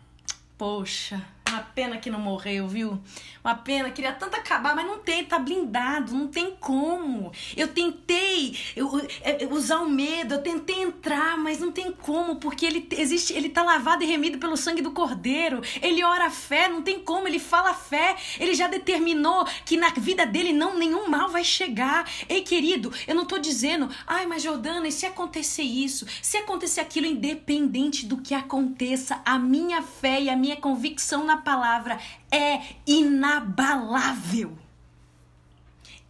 Poxa, 0.57 1.21
Uma 1.49 1.61
pena 1.61 1.99
que 1.99 2.11
não 2.11 2.19
morreu, 2.19 2.67
viu? 2.67 2.99
Uma 3.45 3.55
pena, 3.55 3.91
queria 3.91 4.13
tanto 4.13 4.35
acabar, 4.37 4.75
mas 4.75 4.87
não 4.87 4.99
tem, 4.99 5.25
tá 5.25 5.39
blindado, 5.39 6.15
não 6.15 6.27
tem 6.27 6.57
como. 6.59 7.31
Eu 7.55 7.69
tentei 7.69 8.57
eu, 8.75 8.91
é, 9.21 9.47
usar 9.51 9.81
o 9.81 9.89
medo, 9.89 10.35
eu 10.35 10.43
tentei 10.43 10.83
entrar, 10.83 11.37
mas 11.37 11.61
não 11.61 11.71
tem 11.71 11.93
como, 11.93 12.37
porque 12.37 12.65
ele 12.65 12.89
existe, 12.93 13.35
ele 13.35 13.51
tá 13.51 13.63
lavado 13.63 14.03
e 14.03 14.07
remido 14.07 14.39
pelo 14.39 14.57
sangue 14.57 14.81
do 14.81 14.93
Cordeiro. 14.93 15.61
Ele 15.83 16.03
ora 16.03 16.27
a 16.27 16.31
fé, 16.31 16.69
não 16.69 16.81
tem 16.81 16.99
como, 16.99 17.29
ele 17.29 17.39
fala 17.39 17.71
a 17.71 17.75
fé. 17.75 18.17
Ele 18.41 18.55
já 18.55 18.67
determinou 18.67 19.45
que 19.67 19.77
na 19.77 19.91
vida 19.91 20.25
dele 20.25 20.53
não 20.53 20.79
nenhum 20.79 21.09
mal 21.09 21.29
vai 21.29 21.45
chegar. 21.45 22.11
Ei, 22.29 22.41
querido, 22.41 22.91
eu 23.07 23.15
não 23.15 23.27
tô 23.27 23.37
dizendo, 23.39 23.89
ai, 24.07 24.27
mas 24.27 24.43
Jordana, 24.43 24.89
e 24.89 24.93
se 24.93 25.05
acontecer 25.05 25.63
isso, 25.63 26.07
se 26.23 26.39
acontecer 26.39 26.81
aquilo, 26.81 27.07
independente 27.07 28.07
do 28.07 28.17
que 28.17 28.35
aconteça, 28.35 29.21
a 29.25 29.39
minha 29.39 29.83
fé 29.83 30.23
e 30.23 30.31
a 30.31 30.37
minha 30.37 30.57
convicção 30.57 31.25
na 31.25 31.44
palavra 31.45 31.99
é 32.31 32.61
inabalável. 32.87 34.59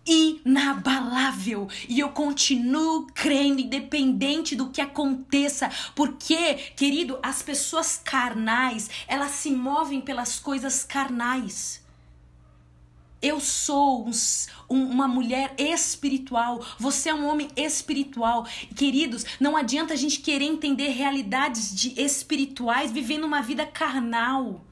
Inabalável. 0.07 1.69
E 1.89 1.99
eu 2.01 2.11
continuo 2.11 3.07
crendo, 3.15 3.61
independente 3.61 4.55
do 4.55 4.71
que 4.71 4.81
aconteça. 4.81 5.71
Porque, 5.95 6.55
querido, 6.77 7.19
as 7.23 7.43
pessoas 7.43 8.01
carnais, 8.03 8.89
elas 9.09 9.33
se 9.33 9.51
movem 9.51 10.01
pelas 10.01 10.39
coisas 10.39 10.85
carnais. 10.85 11.85
Eu 13.25 13.41
sou 13.41 14.07
um, 14.07 14.11
um, 14.69 14.85
uma 14.85 15.09
mulher 15.09 15.55
espiritual, 15.57 16.63
você 16.79 17.09
é 17.09 17.15
um 17.15 17.27
homem 17.27 17.49
espiritual. 17.57 18.47
Queridos, 18.77 19.25
não 19.41 19.57
adianta 19.57 19.95
a 19.95 19.97
gente 19.97 20.21
querer 20.21 20.45
entender 20.45 20.89
realidades 20.89 21.75
de 21.75 21.99
espirituais 21.99 22.93
vivendo 22.93 23.25
uma 23.25 23.41
vida 23.41 23.65
carnal. 23.65 24.63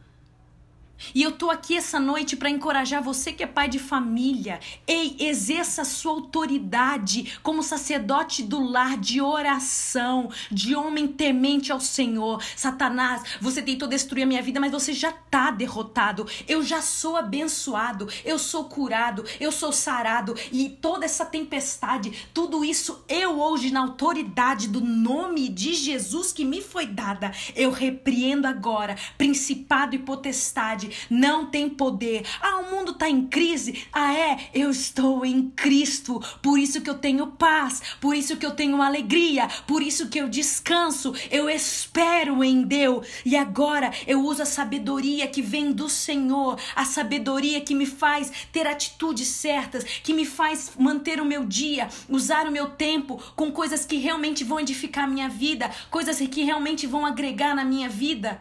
E 1.14 1.22
eu 1.22 1.32
tô 1.32 1.50
aqui 1.50 1.76
essa 1.76 1.98
noite 1.98 2.36
para 2.36 2.50
encorajar 2.50 3.02
você 3.02 3.32
que 3.32 3.42
é 3.42 3.46
pai 3.46 3.68
de 3.68 3.78
família. 3.78 4.60
Ei, 4.86 5.16
exerça 5.18 5.82
a 5.82 5.84
sua 5.84 6.12
autoridade 6.12 7.38
como 7.42 7.62
sacerdote 7.62 8.42
do 8.42 8.62
lar 8.62 8.96
de 8.96 9.20
oração, 9.20 10.30
de 10.50 10.74
homem 10.74 11.08
temente 11.08 11.72
ao 11.72 11.80
Senhor. 11.80 12.42
Satanás, 12.56 13.22
você 13.40 13.62
tentou 13.62 13.88
destruir 13.88 14.22
a 14.22 14.26
minha 14.26 14.42
vida, 14.42 14.60
mas 14.60 14.72
você 14.72 14.92
já 14.92 15.12
tá 15.12 15.50
derrotado. 15.50 16.26
Eu 16.46 16.62
já 16.62 16.80
sou 16.80 17.16
abençoado, 17.16 18.08
eu 18.24 18.38
sou 18.38 18.64
curado, 18.64 19.24
eu 19.40 19.50
sou 19.50 19.72
sarado 19.72 20.34
e 20.50 20.68
toda 20.68 21.04
essa 21.04 21.24
tempestade, 21.24 22.28
tudo 22.32 22.64
isso 22.64 23.04
eu 23.08 23.40
hoje 23.40 23.70
na 23.70 23.80
autoridade 23.80 24.68
do 24.68 24.80
nome 24.80 25.48
de 25.48 25.74
Jesus 25.74 26.32
que 26.32 26.44
me 26.44 26.60
foi 26.60 26.86
dada, 26.86 27.32
eu 27.54 27.70
repreendo 27.70 28.46
agora 28.46 28.96
principado 29.16 29.94
e 29.94 29.98
potestade 29.98 30.90
não 31.10 31.46
tem 31.46 31.68
poder. 31.68 32.24
Ah, 32.40 32.58
o 32.58 32.70
mundo 32.70 32.92
está 32.92 33.08
em 33.08 33.26
crise. 33.26 33.86
Ah, 33.92 34.14
é? 34.14 34.48
Eu 34.54 34.70
estou 34.70 35.24
em 35.24 35.50
Cristo. 35.50 36.20
Por 36.40 36.58
isso 36.58 36.80
que 36.80 36.90
eu 36.90 36.98
tenho 36.98 37.26
paz, 37.26 37.82
por 38.00 38.14
isso 38.14 38.36
que 38.36 38.46
eu 38.46 38.52
tenho 38.52 38.80
alegria, 38.80 39.48
por 39.66 39.82
isso 39.82 40.08
que 40.08 40.18
eu 40.18 40.28
descanso. 40.28 41.14
Eu 41.30 41.48
espero 41.48 42.42
em 42.42 42.62
Deus. 42.62 43.06
E 43.24 43.36
agora 43.36 43.92
eu 44.06 44.24
uso 44.24 44.42
a 44.42 44.46
sabedoria 44.46 45.26
que 45.26 45.42
vem 45.42 45.72
do 45.72 45.88
Senhor, 45.88 46.58
a 46.74 46.84
sabedoria 46.84 47.60
que 47.60 47.74
me 47.74 47.86
faz 47.86 48.30
ter 48.52 48.66
atitudes 48.66 49.28
certas, 49.28 49.84
que 49.84 50.12
me 50.12 50.24
faz 50.24 50.72
manter 50.78 51.20
o 51.20 51.24
meu 51.24 51.44
dia, 51.44 51.88
usar 52.08 52.46
o 52.46 52.52
meu 52.52 52.70
tempo 52.70 53.22
com 53.36 53.50
coisas 53.50 53.84
que 53.84 53.96
realmente 53.96 54.44
vão 54.44 54.60
edificar 54.60 55.04
a 55.04 55.08
minha 55.08 55.28
vida, 55.28 55.70
coisas 55.90 56.18
que 56.18 56.44
realmente 56.44 56.86
vão 56.86 57.04
agregar 57.04 57.54
na 57.54 57.64
minha 57.64 57.88
vida. 57.88 58.40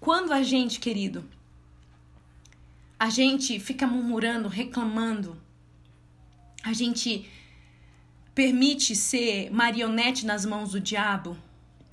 Quando 0.00 0.32
a 0.32 0.42
gente, 0.42 0.80
querido, 0.80 1.28
a 2.98 3.10
gente 3.10 3.60
fica 3.60 3.86
murmurando, 3.86 4.48
reclamando, 4.48 5.36
a 6.62 6.72
gente 6.72 7.30
permite 8.34 8.96
ser 8.96 9.50
marionete 9.50 10.24
nas 10.24 10.46
mãos 10.46 10.70
do 10.72 10.80
diabo, 10.80 11.36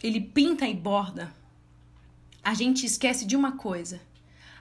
ele 0.02 0.22
pinta 0.22 0.66
e 0.66 0.74
borda. 0.74 1.34
A 2.42 2.54
gente 2.54 2.86
esquece 2.86 3.26
de 3.26 3.36
uma 3.36 3.58
coisa. 3.58 4.00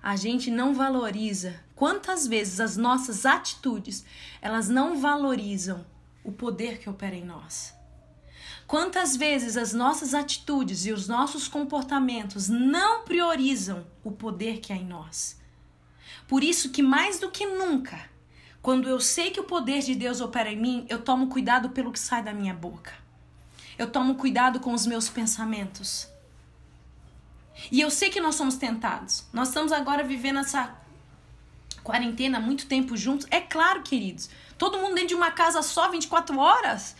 A 0.02 0.16
gente 0.16 0.50
não 0.50 0.74
valoriza 0.74 1.62
quantas 1.76 2.26
vezes 2.26 2.58
as 2.58 2.76
nossas 2.76 3.24
atitudes, 3.24 4.04
elas 4.42 4.68
não 4.68 5.00
valorizam 5.00 5.86
o 6.24 6.32
poder 6.32 6.80
que 6.80 6.90
opera 6.90 7.14
em 7.14 7.24
nós. 7.24 7.75
Quantas 8.66 9.16
vezes 9.16 9.56
as 9.56 9.72
nossas 9.72 10.12
atitudes 10.12 10.86
e 10.86 10.92
os 10.92 11.06
nossos 11.06 11.46
comportamentos 11.46 12.48
não 12.48 13.04
priorizam 13.04 13.86
o 14.02 14.10
poder 14.10 14.58
que 14.58 14.72
há 14.72 14.76
em 14.76 14.84
nós? 14.84 15.40
Por 16.26 16.42
isso 16.42 16.70
que 16.70 16.82
mais 16.82 17.20
do 17.20 17.30
que 17.30 17.46
nunca, 17.46 18.10
quando 18.60 18.88
eu 18.88 18.98
sei 18.98 19.30
que 19.30 19.38
o 19.38 19.44
poder 19.44 19.80
de 19.82 19.94
Deus 19.94 20.20
opera 20.20 20.50
em 20.50 20.60
mim, 20.60 20.86
eu 20.88 21.00
tomo 21.00 21.28
cuidado 21.28 21.70
pelo 21.70 21.92
que 21.92 22.00
sai 22.00 22.20
da 22.20 22.34
minha 22.34 22.52
boca. 22.52 22.92
Eu 23.78 23.88
tomo 23.88 24.16
cuidado 24.16 24.58
com 24.58 24.72
os 24.72 24.84
meus 24.84 25.08
pensamentos. 25.08 26.08
E 27.70 27.80
eu 27.80 27.90
sei 27.90 28.10
que 28.10 28.20
nós 28.20 28.34
somos 28.34 28.56
tentados. 28.56 29.24
Nós 29.32 29.48
estamos 29.48 29.70
agora 29.70 30.02
vivendo 30.02 30.40
essa 30.40 30.74
quarentena 31.84 32.40
muito 32.40 32.66
tempo 32.66 32.96
juntos. 32.96 33.28
É 33.30 33.40
claro, 33.40 33.82
queridos. 33.82 34.28
Todo 34.58 34.78
mundo 34.78 34.94
dentro 34.94 35.10
de 35.10 35.14
uma 35.14 35.30
casa 35.30 35.62
só 35.62 35.88
24 35.88 36.36
horas. 36.36 36.96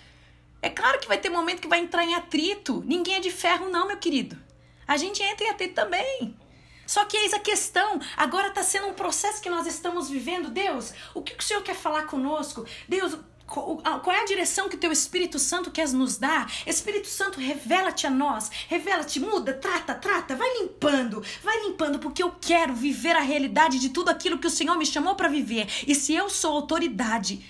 É 0.66 0.68
claro 0.68 0.98
que 0.98 1.07
vai 1.07 1.16
ter 1.16 1.31
momento 1.31 1.61
que 1.61 1.68
vai 1.68 1.79
entrar 1.79 2.02
em 2.02 2.16
atrito. 2.16 2.83
Ninguém 2.85 3.14
é 3.14 3.20
de 3.20 3.31
ferro, 3.31 3.68
não, 3.68 3.87
meu 3.87 3.98
querido. 3.98 4.37
A 4.85 4.96
gente 4.96 5.22
entra 5.22 5.46
em 5.46 5.50
atrito 5.50 5.74
também. 5.74 6.37
Só 6.85 7.05
que 7.05 7.16
eis 7.16 7.33
a 7.33 7.38
questão, 7.38 8.00
agora 8.16 8.48
está 8.48 8.64
sendo 8.64 8.88
um 8.88 8.92
processo 8.92 9.40
que 9.40 9.48
nós 9.48 9.64
estamos 9.64 10.11
vivendo. 10.11 10.50
Deus, 10.50 10.92
o 11.14 11.22
que 11.22 11.37
o 11.38 11.40
Senhor 11.42 11.62
quer 11.62 11.76
falar 11.76 12.07
conosco? 12.07 12.66
Deus, 12.88 13.16
qual 13.46 14.11
é 14.11 14.22
a 14.22 14.24
direção 14.24 14.68
que 14.68 14.74
o 14.74 14.79
teu 14.79 14.90
Espírito 14.90 15.38
Santo 15.38 15.70
quer 15.70 15.88
nos 15.90 16.18
dar? 16.18 16.52
Espírito 16.66 17.07
Santo, 17.07 17.38
revela-te 17.38 18.05
a 18.05 18.11
nós, 18.11 18.50
revela-te, 18.66 19.20
muda, 19.20 19.55
trata, 19.55 19.94
trata, 19.94 20.35
vai 20.35 20.52
limpando, 20.59 21.22
vai 21.44 21.62
limpando, 21.62 22.00
porque 22.00 22.24
eu 22.24 22.35
quero 22.40 22.74
viver 22.74 23.14
a 23.14 23.20
realidade 23.20 23.79
de 23.79 23.90
tudo 23.90 24.09
aquilo 24.09 24.40
que 24.40 24.48
o 24.48 24.50
Senhor 24.50 24.76
me 24.76 24.85
chamou 24.85 25.14
para 25.14 25.29
viver. 25.29 25.68
E 25.87 25.94
se 25.94 26.12
eu 26.12 26.29
sou 26.29 26.57
autoridade, 26.57 27.46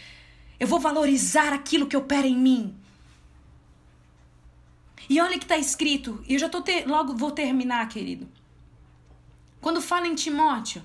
eu 0.61 0.67
vou 0.67 0.79
valorizar 0.79 1.55
aquilo 1.55 1.87
que 1.87 1.97
opera 1.97 2.27
em 2.27 2.37
mim. 2.37 2.86
E 5.09 5.21
olha 5.21 5.39
que 5.39 5.45
está 5.45 5.57
escrito, 5.57 6.23
e 6.27 6.35
eu 6.35 6.39
já 6.39 6.49
tô 6.49 6.61
ter, 6.61 6.87
logo 6.87 7.15
vou 7.15 7.31
terminar, 7.31 7.89
querido. 7.89 8.29
Quando 9.61 9.81
fala 9.81 10.07
em 10.07 10.15
Timóteo, 10.15 10.83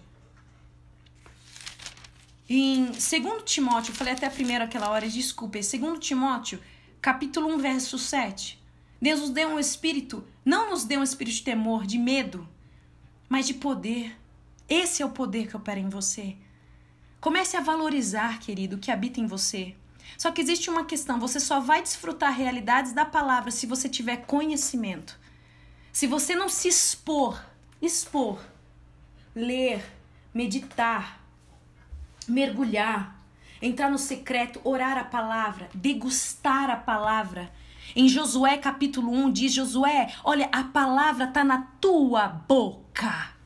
em 2.47 2.85
2 2.85 3.01
Timóteo, 3.45 3.91
eu 3.91 3.95
falei 3.95 4.13
até 4.13 4.29
primeiro 4.29 4.63
aquela 4.63 4.89
hora, 4.89 5.07
desculpa, 5.07 5.59
2 5.59 5.99
Timóteo, 5.99 6.59
capítulo 7.01 7.47
1, 7.55 7.57
verso 7.57 7.97
7. 7.97 8.61
Deus 9.01 9.21
nos 9.21 9.29
deu 9.29 9.49
um 9.49 9.59
espírito, 9.59 10.23
não 10.45 10.69
nos 10.69 10.83
deu 10.83 10.99
um 10.99 11.03
espírito 11.03 11.37
de 11.37 11.43
temor, 11.43 11.87
de 11.87 11.97
medo, 11.97 12.47
mas 13.27 13.47
de 13.47 13.53
poder. 13.53 14.15
Esse 14.69 15.01
é 15.01 15.05
o 15.05 15.11
poder 15.11 15.47
que 15.47 15.55
opera 15.55 15.79
em 15.79 15.89
você. 15.89 16.35
Comece 17.19 17.55
a 17.55 17.61
valorizar, 17.61 18.39
querido, 18.39 18.75
o 18.75 18.79
que 18.79 18.91
habita 18.91 19.19
em 19.19 19.25
você. 19.25 19.75
Só 20.21 20.29
que 20.29 20.39
existe 20.39 20.69
uma 20.69 20.85
questão: 20.85 21.19
você 21.19 21.39
só 21.39 21.59
vai 21.59 21.81
desfrutar 21.81 22.31
realidades 22.31 22.93
da 22.93 23.03
palavra 23.03 23.49
se 23.49 23.65
você 23.65 23.89
tiver 23.89 24.17
conhecimento. 24.17 25.19
Se 25.91 26.05
você 26.05 26.35
não 26.35 26.47
se 26.47 26.67
expor, 26.67 27.43
expor, 27.81 28.39
ler, 29.33 29.83
meditar, 30.31 31.19
mergulhar, 32.27 33.19
entrar 33.59 33.89
no 33.89 33.97
secreto, 33.97 34.61
orar 34.63 34.95
a 34.95 35.03
palavra, 35.03 35.71
degustar 35.73 36.69
a 36.69 36.75
palavra. 36.75 37.51
Em 37.95 38.07
Josué 38.07 38.57
capítulo 38.57 39.11
1 39.11 39.31
diz: 39.31 39.51
Josué, 39.51 40.13
olha, 40.23 40.47
a 40.51 40.65
palavra 40.65 41.25
está 41.25 41.43
na 41.43 41.63
tua 41.81 42.27
boca 42.27 43.40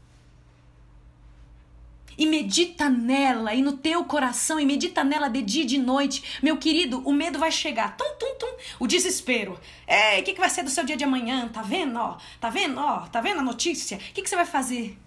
e 2.18 2.26
medita 2.26 2.90
nela 2.90 3.54
e 3.54 3.62
no 3.62 3.74
teu 3.74 4.04
coração 4.06 4.60
e 4.60 4.66
medita 4.66 5.04
nela 5.04 5.28
de 5.28 5.42
dia 5.42 5.64
e 5.64 5.66
de 5.66 5.78
noite, 5.78 6.40
meu 6.42 6.58
querido, 6.58 7.02
o 7.06 7.12
medo 7.12 7.40
vai 7.40 7.52
chegar. 7.52 7.96
Tum, 7.98 8.16
tum, 8.20 8.36
tum. 8.40 8.56
O 8.80 8.88
desespero. 8.88 9.60
É, 9.88 10.20
o 10.20 10.24
que, 10.24 10.34
que 10.34 10.40
vai 10.40 10.50
ser 10.50 10.64
do 10.64 10.70
seu 10.70 10.84
dia 10.84 10.98
de 10.98 11.04
amanhã? 11.04 11.48
Tá 11.50 11.62
vendo, 11.62 11.98
ó? 12.00 12.18
Tá 12.40 12.50
vendo, 12.50 12.80
ó? 12.80 13.02
Tá 13.08 13.22
vendo 13.22 13.40
a 13.40 13.44
notícia? 13.44 13.98
O 13.98 14.00
que, 14.00 14.22
que 14.22 14.30
você 14.30 14.36
vai 14.36 14.46
fazer? 14.46 14.98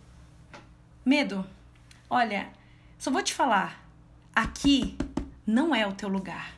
Medo. 1.04 1.46
Olha, 2.10 2.48
só 2.98 3.10
vou 3.10 3.22
te 3.22 3.32
falar. 3.32 3.82
Aqui 4.34 4.96
não 5.46 5.74
é 5.74 5.86
o 5.86 5.92
teu 5.92 6.08
lugar. 6.08 6.57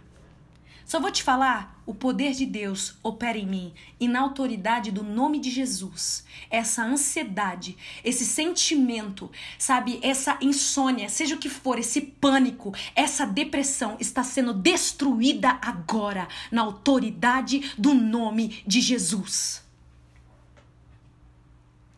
Só 0.90 0.98
vou 0.98 1.12
te 1.12 1.22
falar, 1.22 1.80
o 1.86 1.94
poder 1.94 2.32
de 2.32 2.44
Deus 2.44 2.96
opera 3.00 3.38
em 3.38 3.46
mim 3.46 3.72
e 4.00 4.08
na 4.08 4.18
autoridade 4.18 4.90
do 4.90 5.04
nome 5.04 5.38
de 5.38 5.48
Jesus. 5.48 6.24
Essa 6.50 6.82
ansiedade, 6.82 7.78
esse 8.02 8.26
sentimento, 8.26 9.30
sabe, 9.56 10.00
essa 10.02 10.36
insônia, 10.40 11.08
seja 11.08 11.36
o 11.36 11.38
que 11.38 11.48
for, 11.48 11.78
esse 11.78 12.00
pânico, 12.00 12.74
essa 12.96 13.24
depressão 13.24 13.96
está 14.00 14.24
sendo 14.24 14.52
destruída 14.52 15.60
agora 15.62 16.26
na 16.50 16.62
autoridade 16.62 17.72
do 17.78 17.94
nome 17.94 18.60
de 18.66 18.80
Jesus. 18.80 19.62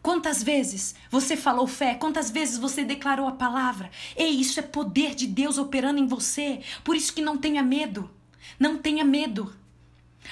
Quantas 0.03 0.43
vezes 0.43 0.95
você 1.11 1.35
falou 1.35 1.67
fé? 1.67 1.95
Quantas 1.95 2.31
vezes 2.31 2.59
você 2.59 2.85
declarou 2.85 3.27
a 3.27 3.33
palavra? 3.33 3.91
Ei, 4.15 4.39
isso 4.39 4.61
é 4.61 4.63
poder 4.63 5.15
de 5.15 5.27
Deus 5.27 5.57
operando 5.57 5.99
em 5.99 6.07
você. 6.07 6.61
Por 6.85 6.95
isso 6.95 7.15
que 7.15 7.23
não 7.23 7.39
tenha 7.39 7.63
medo. 7.63 8.11
Não 8.59 8.79
tenha 8.79 9.05
medo. 9.05 9.55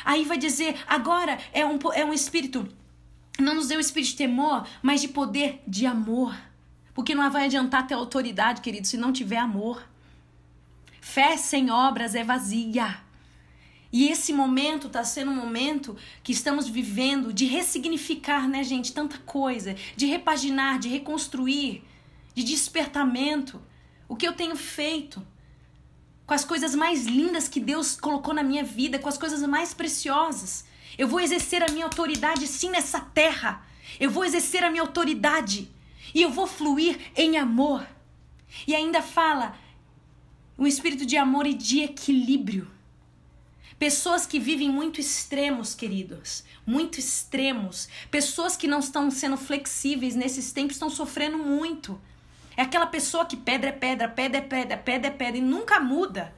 Aí 0.04 0.24
vai 0.24 0.38
dizer, 0.38 0.76
agora 0.86 1.38
é 1.52 1.64
um, 1.64 1.78
é 1.94 2.04
um 2.04 2.12
espírito. 2.12 2.68
Não 3.38 3.54
nos 3.54 3.68
deu 3.68 3.78
um 3.78 3.80
espírito 3.80 4.10
de 4.10 4.16
temor, 4.16 4.66
mas 4.82 5.00
de 5.00 5.08
poder 5.08 5.62
de 5.66 5.86
amor. 5.86 6.36
Porque 6.94 7.14
não 7.14 7.30
vai 7.30 7.46
adiantar 7.46 7.86
ter 7.86 7.94
autoridade, 7.94 8.60
querido, 8.60 8.86
se 8.86 8.96
não 8.96 9.12
tiver 9.12 9.38
amor. 9.38 9.82
Fé 11.00 11.36
sem 11.36 11.70
obras 11.70 12.14
é 12.14 12.22
vazia. 12.22 13.00
E 13.92 14.08
esse 14.08 14.32
momento 14.32 14.86
está 14.86 15.02
sendo 15.02 15.32
um 15.32 15.34
momento 15.34 15.96
que 16.22 16.32
estamos 16.32 16.68
vivendo 16.68 17.32
de 17.32 17.46
ressignificar, 17.46 18.48
né, 18.48 18.62
gente, 18.62 18.92
tanta 18.92 19.18
coisa, 19.18 19.74
de 19.96 20.06
repaginar, 20.06 20.78
de 20.78 20.88
reconstruir, 20.88 21.82
de 22.34 22.44
despertamento. 22.44 23.60
O 24.08 24.14
que 24.14 24.26
eu 24.26 24.32
tenho 24.32 24.54
feito 24.54 25.26
com 26.30 26.34
as 26.34 26.44
coisas 26.44 26.76
mais 26.76 27.06
lindas 27.06 27.48
que 27.48 27.58
Deus 27.58 27.96
colocou 27.96 28.32
na 28.32 28.44
minha 28.44 28.62
vida, 28.62 29.00
com 29.00 29.08
as 29.08 29.18
coisas 29.18 29.42
mais 29.42 29.74
preciosas. 29.74 30.64
Eu 30.96 31.08
vou 31.08 31.18
exercer 31.18 31.60
a 31.60 31.72
minha 31.72 31.84
autoridade 31.84 32.46
sim 32.46 32.70
nessa 32.70 33.00
terra. 33.00 33.66
Eu 33.98 34.12
vou 34.12 34.24
exercer 34.24 34.62
a 34.62 34.70
minha 34.70 34.84
autoridade 34.84 35.68
e 36.14 36.22
eu 36.22 36.30
vou 36.30 36.46
fluir 36.46 37.00
em 37.16 37.36
amor. 37.36 37.84
E 38.64 38.76
ainda 38.76 39.02
fala 39.02 39.58
um 40.56 40.68
espírito 40.68 41.04
de 41.04 41.16
amor 41.16 41.48
e 41.48 41.52
de 41.52 41.80
equilíbrio. 41.80 42.70
Pessoas 43.76 44.24
que 44.24 44.38
vivem 44.38 44.70
muito 44.70 45.00
extremos, 45.00 45.74
queridos, 45.74 46.44
muito 46.64 47.00
extremos. 47.00 47.88
Pessoas 48.08 48.56
que 48.56 48.68
não 48.68 48.78
estão 48.78 49.10
sendo 49.10 49.36
flexíveis 49.36 50.14
nesses 50.14 50.52
tempos 50.52 50.76
estão 50.76 50.90
sofrendo 50.90 51.38
muito. 51.38 52.00
É 52.60 52.62
aquela 52.62 52.86
pessoa 52.86 53.24
que 53.24 53.38
pedra 53.38 53.70
é 53.70 53.72
pedra, 53.72 54.06
pedra 54.06 54.36
é 54.36 54.42
pedra, 54.42 54.76
pedra 54.76 55.08
é 55.08 55.10
pedra 55.10 55.38
e 55.38 55.40
nunca 55.40 55.80
muda. 55.80 56.30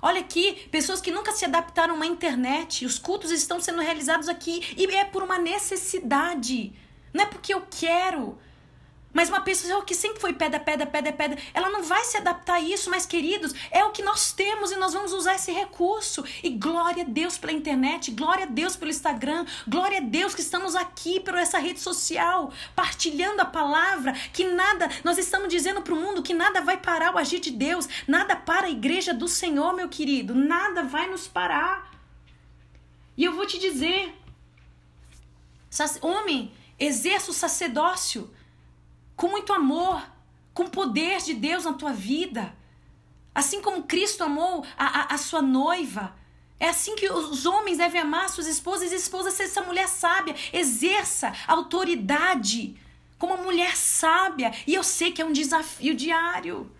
Olha 0.00 0.20
aqui, 0.20 0.68
pessoas 0.70 1.00
que 1.00 1.10
nunca 1.10 1.32
se 1.32 1.44
adaptaram 1.44 2.00
à 2.00 2.06
internet. 2.06 2.86
Os 2.86 2.96
cultos 2.96 3.32
estão 3.32 3.60
sendo 3.60 3.82
realizados 3.82 4.28
aqui 4.28 4.62
e 4.76 4.86
é 4.94 5.04
por 5.04 5.20
uma 5.20 5.36
necessidade. 5.36 6.72
Não 7.12 7.24
é 7.24 7.26
porque 7.26 7.52
eu 7.52 7.66
quero. 7.68 8.38
Mas 9.12 9.30
uma 9.30 9.40
pessoa 9.40 9.84
que 9.84 9.94
sempre 9.94 10.20
foi 10.20 10.34
pedra, 10.34 10.60
pedra, 10.60 10.86
pedra, 10.86 11.12
pedra, 11.12 11.38
ela 11.54 11.70
não 11.70 11.82
vai 11.82 12.04
se 12.04 12.18
adaptar 12.18 12.54
a 12.54 12.60
isso, 12.60 12.90
mas 12.90 13.06
queridos, 13.06 13.54
é 13.70 13.82
o 13.84 13.90
que 13.90 14.02
nós 14.02 14.32
temos 14.32 14.70
e 14.70 14.76
nós 14.76 14.92
vamos 14.92 15.12
usar 15.12 15.34
esse 15.34 15.50
recurso. 15.50 16.22
E 16.42 16.50
glória 16.50 17.02
a 17.04 17.06
Deus 17.06 17.38
pela 17.38 17.52
internet, 17.52 18.10
glória 18.10 18.44
a 18.44 18.46
Deus 18.46 18.76
pelo 18.76 18.90
Instagram, 18.90 19.46
glória 19.66 19.98
a 19.98 20.02
Deus 20.02 20.34
que 20.34 20.42
estamos 20.42 20.76
aqui 20.76 21.20
por 21.20 21.34
essa 21.34 21.58
rede 21.58 21.80
social, 21.80 22.52
partilhando 22.76 23.40
a 23.40 23.46
palavra, 23.46 24.12
que 24.32 24.44
nada, 24.44 24.88
nós 25.02 25.16
estamos 25.16 25.48
dizendo 25.48 25.80
para 25.80 25.94
o 25.94 26.00
mundo 26.00 26.22
que 26.22 26.34
nada 26.34 26.60
vai 26.60 26.76
parar 26.76 27.14
o 27.14 27.18
agir 27.18 27.40
de 27.40 27.50
Deus, 27.50 27.88
nada 28.06 28.36
para 28.36 28.66
a 28.66 28.70
igreja 28.70 29.14
do 29.14 29.26
Senhor, 29.26 29.72
meu 29.72 29.88
querido, 29.88 30.34
nada 30.34 30.82
vai 30.82 31.08
nos 31.08 31.26
parar. 31.26 31.90
E 33.16 33.24
eu 33.24 33.32
vou 33.32 33.46
te 33.46 33.58
dizer, 33.58 34.14
homem, 36.02 36.52
exerça 36.78 37.30
o 37.30 37.34
sacerdócio 37.34 38.30
com 39.18 39.26
muito 39.26 39.52
amor, 39.52 40.00
com 40.54 40.68
poder 40.68 41.18
de 41.18 41.34
Deus 41.34 41.64
na 41.64 41.72
tua 41.72 41.92
vida. 41.92 42.54
Assim 43.34 43.60
como 43.60 43.82
Cristo 43.82 44.22
amou 44.22 44.64
a, 44.76 45.00
a, 45.00 45.14
a 45.14 45.18
sua 45.18 45.42
noiva. 45.42 46.14
É 46.60 46.68
assim 46.68 46.94
que 46.94 47.10
os 47.10 47.44
homens 47.44 47.78
devem 47.78 48.00
amar 48.00 48.28
suas 48.28 48.46
esposas 48.46 48.92
e 48.92 48.94
esposas 48.94 49.34
ser 49.34 49.44
essa 49.44 49.60
mulher 49.60 49.88
sábia. 49.88 50.36
Exerça 50.52 51.32
autoridade 51.48 52.76
como 53.18 53.34
uma 53.34 53.42
mulher 53.42 53.76
sábia. 53.76 54.52
E 54.64 54.72
eu 54.72 54.84
sei 54.84 55.10
que 55.10 55.20
é 55.20 55.24
um 55.24 55.32
desafio 55.32 55.96
diário. 55.96 56.70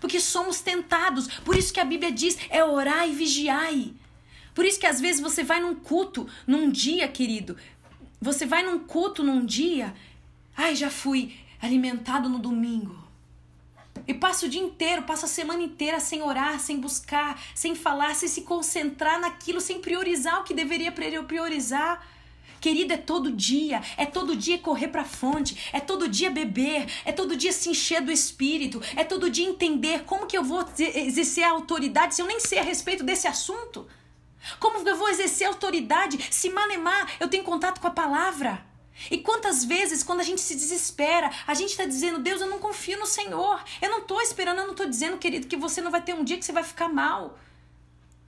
Porque 0.00 0.18
somos 0.18 0.62
tentados. 0.62 1.28
Por 1.40 1.54
isso 1.54 1.74
que 1.74 1.80
a 1.80 1.84
Bíblia 1.84 2.10
diz: 2.10 2.38
é 2.48 2.64
orar 2.64 3.06
e 3.06 3.12
vigiai. 3.12 3.92
Por 4.54 4.64
isso 4.64 4.80
que 4.80 4.86
às 4.86 4.98
vezes 4.98 5.20
você 5.20 5.44
vai 5.44 5.60
num 5.60 5.74
culto, 5.74 6.26
num 6.46 6.70
dia, 6.70 7.06
querido. 7.06 7.54
Você 8.18 8.46
vai 8.46 8.62
num 8.62 8.78
culto 8.78 9.22
num 9.22 9.44
dia. 9.44 9.94
Ai, 10.56 10.74
já 10.74 10.90
fui 10.90 11.38
alimentado 11.60 12.28
no 12.28 12.38
domingo. 12.38 12.96
E 14.06 14.14
passa 14.14 14.46
o 14.46 14.48
dia 14.48 14.60
inteiro, 14.60 15.02
passa 15.02 15.26
a 15.26 15.28
semana 15.28 15.62
inteira 15.62 16.00
sem 16.00 16.22
orar, 16.22 16.58
sem 16.58 16.80
buscar, 16.80 17.40
sem 17.54 17.74
falar, 17.74 18.14
sem 18.14 18.28
se 18.28 18.42
concentrar 18.42 19.20
naquilo, 19.20 19.60
sem 19.60 19.80
priorizar 19.80 20.40
o 20.40 20.44
que 20.44 20.54
deveria 20.54 20.92
priorizar. 20.92 22.04
Querida, 22.60 22.94
é 22.94 22.98
todo 22.98 23.32
dia, 23.32 23.80
é 23.96 24.04
todo 24.04 24.36
dia 24.36 24.58
correr 24.58 24.88
para 24.88 25.02
a 25.02 25.04
fonte, 25.04 25.70
é 25.72 25.80
todo 25.80 26.08
dia 26.08 26.30
beber, 26.30 26.86
é 27.04 27.12
todo 27.12 27.36
dia 27.36 27.52
se 27.52 27.70
encher 27.70 28.02
do 28.02 28.12
espírito, 28.12 28.82
é 28.96 29.02
todo 29.02 29.30
dia 29.30 29.48
entender 29.48 30.04
como 30.04 30.26
que 30.26 30.36
eu 30.36 30.44
vou 30.44 30.66
exercer 30.78 31.44
a 31.44 31.50
autoridade 31.50 32.14
se 32.14 32.20
eu 32.20 32.26
nem 32.26 32.38
sei 32.38 32.58
a 32.58 32.62
respeito 32.62 33.02
desse 33.02 33.26
assunto. 33.26 33.86
Como 34.58 34.86
eu 34.86 34.96
vou 34.96 35.08
exercer 35.08 35.46
a 35.46 35.50
autoridade 35.50 36.18
se 36.30 36.50
manemar 36.50 37.10
eu 37.18 37.28
tenho 37.28 37.44
contato 37.44 37.80
com 37.80 37.86
a 37.86 37.90
palavra? 37.90 38.69
E 39.08 39.18
quantas 39.18 39.64
vezes, 39.64 40.02
quando 40.02 40.20
a 40.20 40.24
gente 40.24 40.40
se 40.40 40.54
desespera, 40.54 41.30
a 41.46 41.54
gente 41.54 41.70
está 41.70 41.84
dizendo, 41.84 42.18
Deus, 42.18 42.40
eu 42.40 42.48
não 42.48 42.58
confio 42.58 42.98
no 42.98 43.06
Senhor. 43.06 43.64
Eu 43.80 43.90
não 43.90 44.00
estou 44.00 44.20
esperando, 44.20 44.58
eu 44.58 44.64
não 44.64 44.72
estou 44.72 44.86
dizendo, 44.86 45.16
querido, 45.16 45.46
que 45.46 45.56
você 45.56 45.80
não 45.80 45.90
vai 45.90 46.02
ter 46.02 46.14
um 46.14 46.24
dia 46.24 46.36
que 46.36 46.44
você 46.44 46.52
vai 46.52 46.64
ficar 46.64 46.88
mal. 46.88 47.38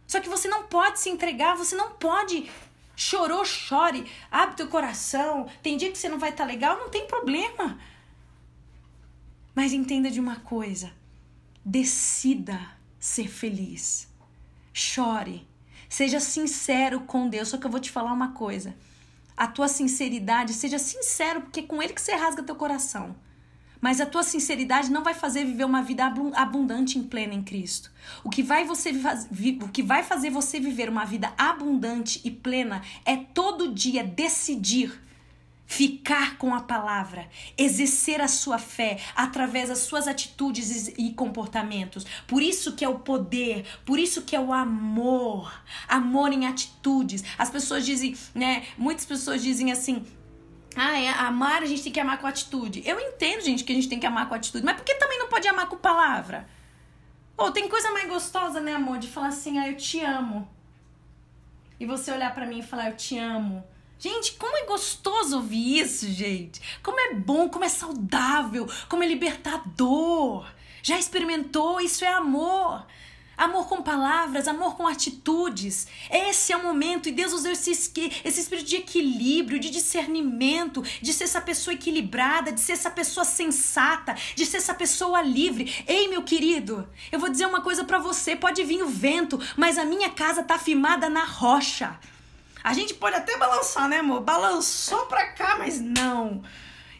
Só 0.06 0.20
que 0.20 0.28
você 0.28 0.48
não 0.48 0.64
pode 0.64 1.00
se 1.00 1.10
entregar, 1.10 1.56
você 1.56 1.74
não 1.74 1.90
pode. 1.92 2.50
Chorou, 2.96 3.44
chore, 3.44 4.10
abre 4.30 4.56
teu 4.56 4.68
coração. 4.68 5.48
Tem 5.62 5.76
dia 5.76 5.90
que 5.90 5.98
você 5.98 6.08
não 6.08 6.18
vai 6.18 6.30
estar 6.30 6.44
tá 6.44 6.50
legal, 6.50 6.78
não 6.78 6.88
tem 6.88 7.06
problema. 7.06 7.78
Mas 9.54 9.72
entenda 9.72 10.10
de 10.10 10.20
uma 10.20 10.36
coisa: 10.36 10.92
decida 11.64 12.58
ser 12.98 13.28
feliz. 13.28 14.08
Chore. 14.72 15.46
Seja 15.88 16.20
sincero 16.20 17.00
com 17.00 17.28
Deus. 17.28 17.48
Só 17.48 17.58
que 17.58 17.66
eu 17.66 17.70
vou 17.70 17.80
te 17.80 17.90
falar 17.90 18.12
uma 18.12 18.32
coisa 18.32 18.74
a 19.36 19.46
tua 19.46 19.68
sinceridade, 19.68 20.52
seja 20.52 20.78
sincero, 20.78 21.42
porque 21.42 21.60
é 21.60 21.62
com 21.62 21.82
ele 21.82 21.92
que 21.92 22.00
você 22.00 22.14
rasga 22.14 22.42
teu 22.42 22.54
coração. 22.54 23.14
Mas 23.80 24.00
a 24.00 24.06
tua 24.06 24.22
sinceridade 24.22 24.92
não 24.92 25.02
vai 25.02 25.12
fazer 25.12 25.44
viver 25.44 25.64
uma 25.64 25.82
vida 25.82 26.04
abundante 26.34 26.98
em 26.98 27.02
plena 27.02 27.34
em 27.34 27.42
Cristo. 27.42 27.90
O 28.22 28.30
que 28.30 28.40
vai 28.40 28.64
você 28.64 28.92
o 29.60 29.68
que 29.68 29.82
vai 29.82 30.04
fazer 30.04 30.30
você 30.30 30.60
viver 30.60 30.88
uma 30.88 31.04
vida 31.04 31.32
abundante 31.36 32.20
e 32.24 32.30
plena 32.30 32.80
é 33.04 33.16
todo 33.16 33.74
dia 33.74 34.04
decidir 34.04 35.02
ficar 35.72 36.36
com 36.36 36.54
a 36.54 36.60
palavra, 36.60 37.26
exercer 37.56 38.20
a 38.20 38.28
sua 38.28 38.58
fé 38.58 38.98
através 39.16 39.70
das 39.70 39.78
suas 39.78 40.06
atitudes 40.06 40.88
e 40.98 41.14
comportamentos. 41.14 42.04
Por 42.26 42.42
isso 42.42 42.76
que 42.76 42.84
é 42.84 42.88
o 42.88 42.98
poder, 42.98 43.64
por 43.86 43.98
isso 43.98 44.20
que 44.20 44.36
é 44.36 44.40
o 44.40 44.52
amor, 44.52 45.50
amor 45.88 46.30
em 46.30 46.46
atitudes. 46.46 47.24
As 47.38 47.48
pessoas 47.48 47.86
dizem, 47.86 48.14
né, 48.34 48.66
muitas 48.76 49.06
pessoas 49.06 49.42
dizem 49.42 49.72
assim: 49.72 50.04
ah, 50.76 50.98
é, 51.00 51.08
amar 51.08 51.62
a 51.62 51.66
gente 51.66 51.82
tem 51.82 51.92
que 51.92 52.00
amar 52.00 52.18
com 52.18 52.26
atitude. 52.26 52.82
Eu 52.84 53.00
entendo, 53.00 53.40
gente, 53.40 53.64
que 53.64 53.72
a 53.72 53.74
gente 53.74 53.88
tem 53.88 53.98
que 53.98 54.06
amar 54.06 54.28
com 54.28 54.34
atitude, 54.34 54.62
mas 54.62 54.76
por 54.76 54.84
que 54.84 54.94
também 54.96 55.18
não 55.18 55.28
pode 55.28 55.48
amar 55.48 55.70
com 55.70 55.78
palavra? 55.78 56.46
Oh, 57.34 57.50
tem 57.50 57.66
coisa 57.66 57.90
mais 57.92 58.06
gostosa, 58.06 58.60
né, 58.60 58.74
amor, 58.74 58.98
de 58.98 59.08
falar 59.08 59.28
assim: 59.28 59.58
"Ah, 59.58 59.68
eu 59.68 59.76
te 59.78 60.00
amo". 60.00 60.46
E 61.80 61.86
você 61.86 62.12
olhar 62.12 62.34
para 62.34 62.44
mim 62.44 62.58
e 62.58 62.62
falar: 62.62 62.90
"Eu 62.90 62.96
te 62.96 63.18
amo". 63.18 63.64
Gente, 64.02 64.32
como 64.32 64.56
é 64.56 64.66
gostoso 64.66 65.36
ouvir 65.36 65.78
isso, 65.78 66.10
gente. 66.10 66.60
Como 66.82 66.98
é 66.98 67.14
bom, 67.14 67.48
como 67.48 67.64
é 67.64 67.68
saudável, 67.68 68.68
como 68.88 69.04
é 69.04 69.06
libertador. 69.06 70.44
Já 70.82 70.98
experimentou? 70.98 71.80
Isso 71.80 72.04
é 72.04 72.08
amor. 72.08 72.84
Amor 73.36 73.68
com 73.68 73.80
palavras, 73.80 74.48
amor 74.48 74.74
com 74.76 74.88
atitudes. 74.88 75.86
Esse 76.10 76.52
é 76.52 76.56
o 76.56 76.64
momento 76.64 77.08
e 77.08 77.12
Deus 77.12 77.44
deu 77.44 77.52
esse, 77.52 77.70
esse 77.70 78.40
espírito 78.40 78.66
de 78.66 78.74
equilíbrio, 78.74 79.60
de 79.60 79.70
discernimento, 79.70 80.82
de 81.00 81.12
ser 81.12 81.24
essa 81.24 81.40
pessoa 81.40 81.72
equilibrada, 81.72 82.50
de 82.50 82.60
ser 82.60 82.72
essa 82.72 82.90
pessoa 82.90 83.24
sensata, 83.24 84.16
de 84.34 84.44
ser 84.44 84.56
essa 84.56 84.74
pessoa 84.74 85.22
livre. 85.22 85.84
Ei, 85.86 86.08
meu 86.08 86.24
querido, 86.24 86.88
eu 87.12 87.20
vou 87.20 87.28
dizer 87.28 87.46
uma 87.46 87.60
coisa 87.60 87.84
para 87.84 88.00
você: 88.00 88.34
pode 88.34 88.64
vir 88.64 88.82
o 88.82 88.88
vento, 88.88 89.38
mas 89.56 89.78
a 89.78 89.84
minha 89.84 90.10
casa 90.10 90.42
tá 90.42 90.58
firmada 90.58 91.08
na 91.08 91.24
rocha. 91.24 92.00
A 92.62 92.72
gente 92.72 92.94
pode 92.94 93.16
até 93.16 93.36
balançar, 93.36 93.88
né, 93.88 93.98
amor? 93.98 94.20
Balançou 94.20 95.06
pra 95.06 95.32
cá, 95.32 95.56
mas 95.58 95.80
não. 95.80 96.42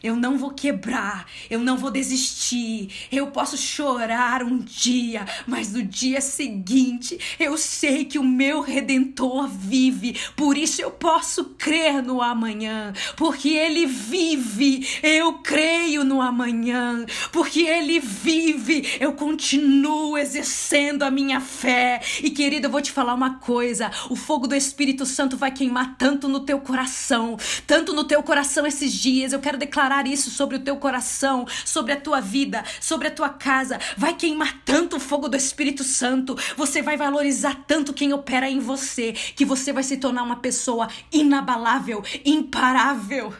Eu 0.03 0.17
não 0.17 0.37
vou 0.37 0.51
quebrar, 0.51 1.25
eu 1.49 1.61
não 1.61 1.77
vou 1.77 1.89
desistir. 1.89 2.89
Eu 3.09 3.27
posso 3.27 3.57
chorar 3.57 4.43
um 4.43 4.57
dia, 4.57 5.25
mas 5.47 5.71
no 5.71 5.81
dia 5.81 6.19
seguinte 6.19 7.17
eu 7.39 7.57
sei 7.57 8.03
que 8.03 8.19
o 8.19 8.23
meu 8.23 8.59
redentor 8.59 9.47
vive. 9.47 10.19
Por 10.35 10.57
isso 10.57 10.81
eu 10.81 10.91
posso 10.91 11.45
crer 11.57 12.03
no 12.03 12.21
amanhã, 12.21 12.91
porque 13.15 13.49
ele 13.49 13.85
vive. 13.85 14.85
Eu 15.01 15.35
creio 15.35 16.03
no 16.03 16.21
amanhã, 16.21 17.05
porque 17.31 17.61
ele 17.61 18.01
vive. 18.01 18.97
Eu 18.99 19.13
continuo 19.13 20.17
exercendo 20.17 21.03
a 21.03 21.11
minha 21.11 21.39
fé. 21.39 22.01
E 22.21 22.29
querida, 22.29 22.67
eu 22.67 22.71
vou 22.71 22.81
te 22.81 22.91
falar 22.91 23.13
uma 23.13 23.35
coisa: 23.35 23.89
o 24.09 24.17
fogo 24.17 24.47
do 24.47 24.55
Espírito 24.55 25.05
Santo 25.05 25.37
vai 25.37 25.51
queimar 25.51 25.95
tanto 25.97 26.27
no 26.27 26.41
teu 26.41 26.59
coração, 26.59 27.37
tanto 27.65 27.93
no 27.93 28.03
teu 28.03 28.21
coração 28.21 28.67
esses 28.67 28.91
dias. 28.91 29.31
Eu 29.31 29.39
quero 29.39 29.57
declarar 29.57 29.92
isso 30.07 30.31
sobre 30.31 30.57
o 30.57 30.59
teu 30.59 30.77
coração, 30.77 31.45
sobre 31.63 31.93
a 31.93 31.99
tua 31.99 32.19
vida, 32.19 32.63
sobre 32.81 33.07
a 33.07 33.11
tua 33.11 33.29
casa. 33.29 33.79
Vai 33.95 34.15
queimar 34.15 34.61
tanto 34.65 34.97
o 34.97 34.99
fogo 34.99 35.29
do 35.29 35.37
Espírito 35.37 35.83
Santo. 35.83 36.35
Você 36.57 36.81
vai 36.81 36.97
valorizar 36.97 37.63
tanto 37.67 37.93
quem 37.93 38.13
opera 38.13 38.49
em 38.49 38.59
você, 38.59 39.13
que 39.13 39.45
você 39.45 39.71
vai 39.71 39.83
se 39.83 39.97
tornar 39.97 40.23
uma 40.23 40.37
pessoa 40.37 40.87
inabalável, 41.11 42.03
imparável 42.25 43.33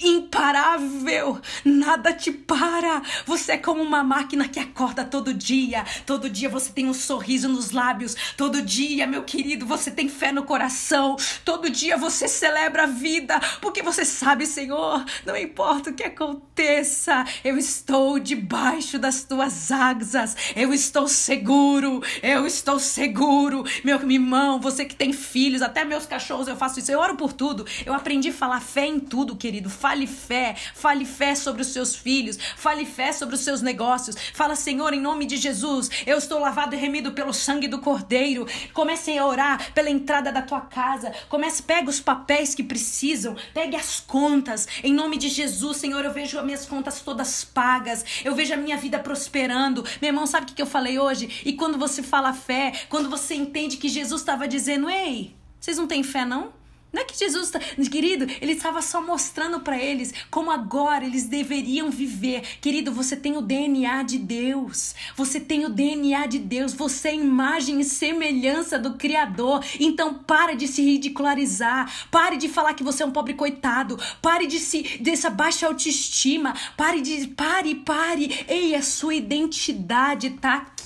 imparável, 0.00 1.40
nada 1.64 2.12
te 2.12 2.30
para. 2.30 3.02
Você 3.26 3.52
é 3.52 3.58
como 3.58 3.82
uma 3.82 4.02
máquina 4.02 4.48
que 4.48 4.60
acorda 4.60 5.04
todo 5.04 5.32
dia. 5.32 5.84
Todo 6.06 6.28
dia 6.28 6.48
você 6.48 6.72
tem 6.72 6.86
um 6.86 6.94
sorriso 6.94 7.48
nos 7.48 7.70
lábios. 7.70 8.14
Todo 8.36 8.62
dia, 8.62 9.06
meu 9.06 9.22
querido, 9.22 9.66
você 9.66 9.90
tem 9.90 10.08
fé 10.08 10.32
no 10.32 10.44
coração. 10.44 11.16
Todo 11.44 11.70
dia 11.70 11.96
você 11.96 12.28
celebra 12.28 12.84
a 12.84 12.86
vida, 12.86 13.40
porque 13.60 13.82
você 13.82 14.04
sabe, 14.04 14.46
Senhor, 14.46 15.04
não 15.24 15.36
importa 15.36 15.90
o 15.90 15.94
que 15.94 16.04
aconteça, 16.04 17.24
eu 17.44 17.56
estou 17.56 18.18
debaixo 18.18 18.98
das 18.98 19.24
tuas 19.24 19.70
asas. 19.70 20.36
Eu 20.54 20.74
estou 20.74 21.08
seguro. 21.08 22.02
Eu 22.22 22.46
estou 22.46 22.78
seguro. 22.78 23.64
Meu 23.84 23.96
irmão, 24.10 24.60
você 24.60 24.84
que 24.84 24.94
tem 24.94 25.12
filhos, 25.12 25.62
até 25.62 25.84
meus 25.84 26.06
cachorros, 26.06 26.48
eu 26.48 26.56
faço 26.56 26.78
isso. 26.78 26.92
Eu 26.92 26.98
oro 26.98 27.16
por 27.16 27.32
tudo. 27.32 27.66
Eu 27.86 27.94
aprendi 27.94 28.28
a 28.28 28.32
falar 28.32 28.60
fé 28.60 28.86
em 28.86 29.00
tudo, 29.00 29.36
querido 29.36 29.69
fale 29.70 30.06
fé, 30.06 30.54
fale 30.74 31.04
fé 31.04 31.34
sobre 31.34 31.62
os 31.62 31.68
seus 31.68 31.94
filhos, 31.94 32.38
fale 32.56 32.84
fé 32.84 33.12
sobre 33.12 33.34
os 33.34 33.40
seus 33.40 33.62
negócios. 33.62 34.16
Fala, 34.34 34.54
Senhor, 34.54 34.92
em 34.92 35.00
nome 35.00 35.26
de 35.26 35.36
Jesus, 35.36 35.88
eu 36.06 36.18
estou 36.18 36.38
lavado 36.38 36.74
e 36.74 36.78
remido 36.78 37.12
pelo 37.12 37.32
sangue 37.32 37.68
do 37.68 37.80
Cordeiro. 37.80 38.46
Comece 38.72 39.16
a 39.16 39.26
orar 39.26 39.72
pela 39.72 39.90
entrada 39.90 40.32
da 40.32 40.42
tua 40.42 40.60
casa. 40.60 41.12
Comece, 41.28 41.62
pega 41.62 41.88
os 41.88 42.00
papéis 42.00 42.54
que 42.54 42.62
precisam, 42.62 43.36
pegue 43.54 43.76
as 43.76 44.00
contas. 44.00 44.66
Em 44.82 44.92
nome 44.92 45.16
de 45.16 45.28
Jesus, 45.28 45.78
Senhor, 45.78 46.04
eu 46.04 46.12
vejo 46.12 46.38
as 46.38 46.44
minhas 46.44 46.66
contas 46.66 47.00
todas 47.00 47.44
pagas. 47.44 48.04
Eu 48.24 48.34
vejo 48.34 48.54
a 48.54 48.56
minha 48.56 48.76
vida 48.76 48.98
prosperando. 48.98 49.84
Meu 50.00 50.08
irmão, 50.08 50.26
sabe 50.26 50.50
o 50.50 50.54
que 50.54 50.60
eu 50.60 50.66
falei 50.66 50.98
hoje? 50.98 51.42
E 51.44 51.52
quando 51.54 51.78
você 51.78 52.02
fala 52.02 52.32
fé, 52.32 52.72
quando 52.88 53.08
você 53.08 53.34
entende 53.34 53.76
que 53.76 53.88
Jesus 53.88 54.20
estava 54.20 54.48
dizendo, 54.48 54.90
ei, 54.90 55.34
vocês 55.58 55.76
não 55.76 55.86
têm 55.86 56.02
fé, 56.02 56.24
não? 56.24 56.59
Não 56.92 57.02
é 57.02 57.04
que 57.04 57.16
Jesus, 57.16 57.50
tá, 57.50 57.60
querido, 57.90 58.26
ele 58.40 58.52
estava 58.52 58.82
só 58.82 59.00
mostrando 59.00 59.60
para 59.60 59.80
eles 59.80 60.12
como 60.30 60.50
agora 60.50 61.04
eles 61.04 61.24
deveriam 61.24 61.88
viver. 61.88 62.42
Querido, 62.60 62.92
você 62.92 63.16
tem 63.16 63.36
o 63.36 63.40
DNA 63.40 64.02
de 64.02 64.18
Deus. 64.18 64.94
Você 65.16 65.38
tem 65.38 65.64
o 65.64 65.68
DNA 65.68 66.26
de 66.26 66.38
Deus. 66.38 66.74
Você 66.74 67.08
é 67.08 67.14
imagem 67.14 67.80
e 67.80 67.84
semelhança 67.84 68.78
do 68.78 68.94
Criador. 68.94 69.64
Então 69.78 70.14
pare 70.14 70.56
de 70.56 70.66
se 70.66 70.82
ridicularizar. 70.82 72.08
Pare 72.10 72.36
de 72.36 72.48
falar 72.48 72.74
que 72.74 72.82
você 72.82 73.04
é 73.04 73.06
um 73.06 73.12
pobre 73.12 73.34
coitado. 73.34 73.98
Pare 74.20 74.46
de 74.46 74.58
se 74.58 74.98
dessa 75.00 75.30
baixa 75.30 75.68
autoestima. 75.68 76.54
Pare 76.76 77.00
de 77.00 77.28
pare, 77.28 77.74
pare. 77.76 78.44
Ei, 78.48 78.74
a 78.74 78.82
sua 78.82 79.14
identidade 79.14 80.30
tá 80.30 80.54
aqui. 80.54 80.79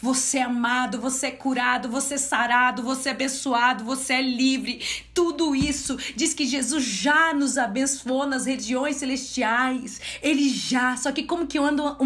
Você 0.00 0.38
é 0.38 0.42
amado, 0.42 1.00
você 1.00 1.26
é 1.26 1.30
curado, 1.30 1.88
você 1.88 2.14
é 2.14 2.18
sarado, 2.18 2.82
você 2.82 3.10
é 3.10 3.12
abençoado, 3.12 3.84
você 3.84 4.14
é 4.14 4.22
livre. 4.22 4.82
Tudo 5.14 5.54
isso 5.54 5.96
diz 6.14 6.34
que 6.34 6.46
Jesus 6.46 6.84
já 6.84 7.32
nos 7.32 7.56
abençoou 7.56 8.26
nas 8.26 8.46
regiões 8.46 8.96
celestiais. 8.96 10.00
Ele 10.22 10.48
já. 10.48 10.96
Só 10.96 11.12
que 11.12 11.22
como 11.22 11.46
que 11.46 11.58
anda, 11.58 11.96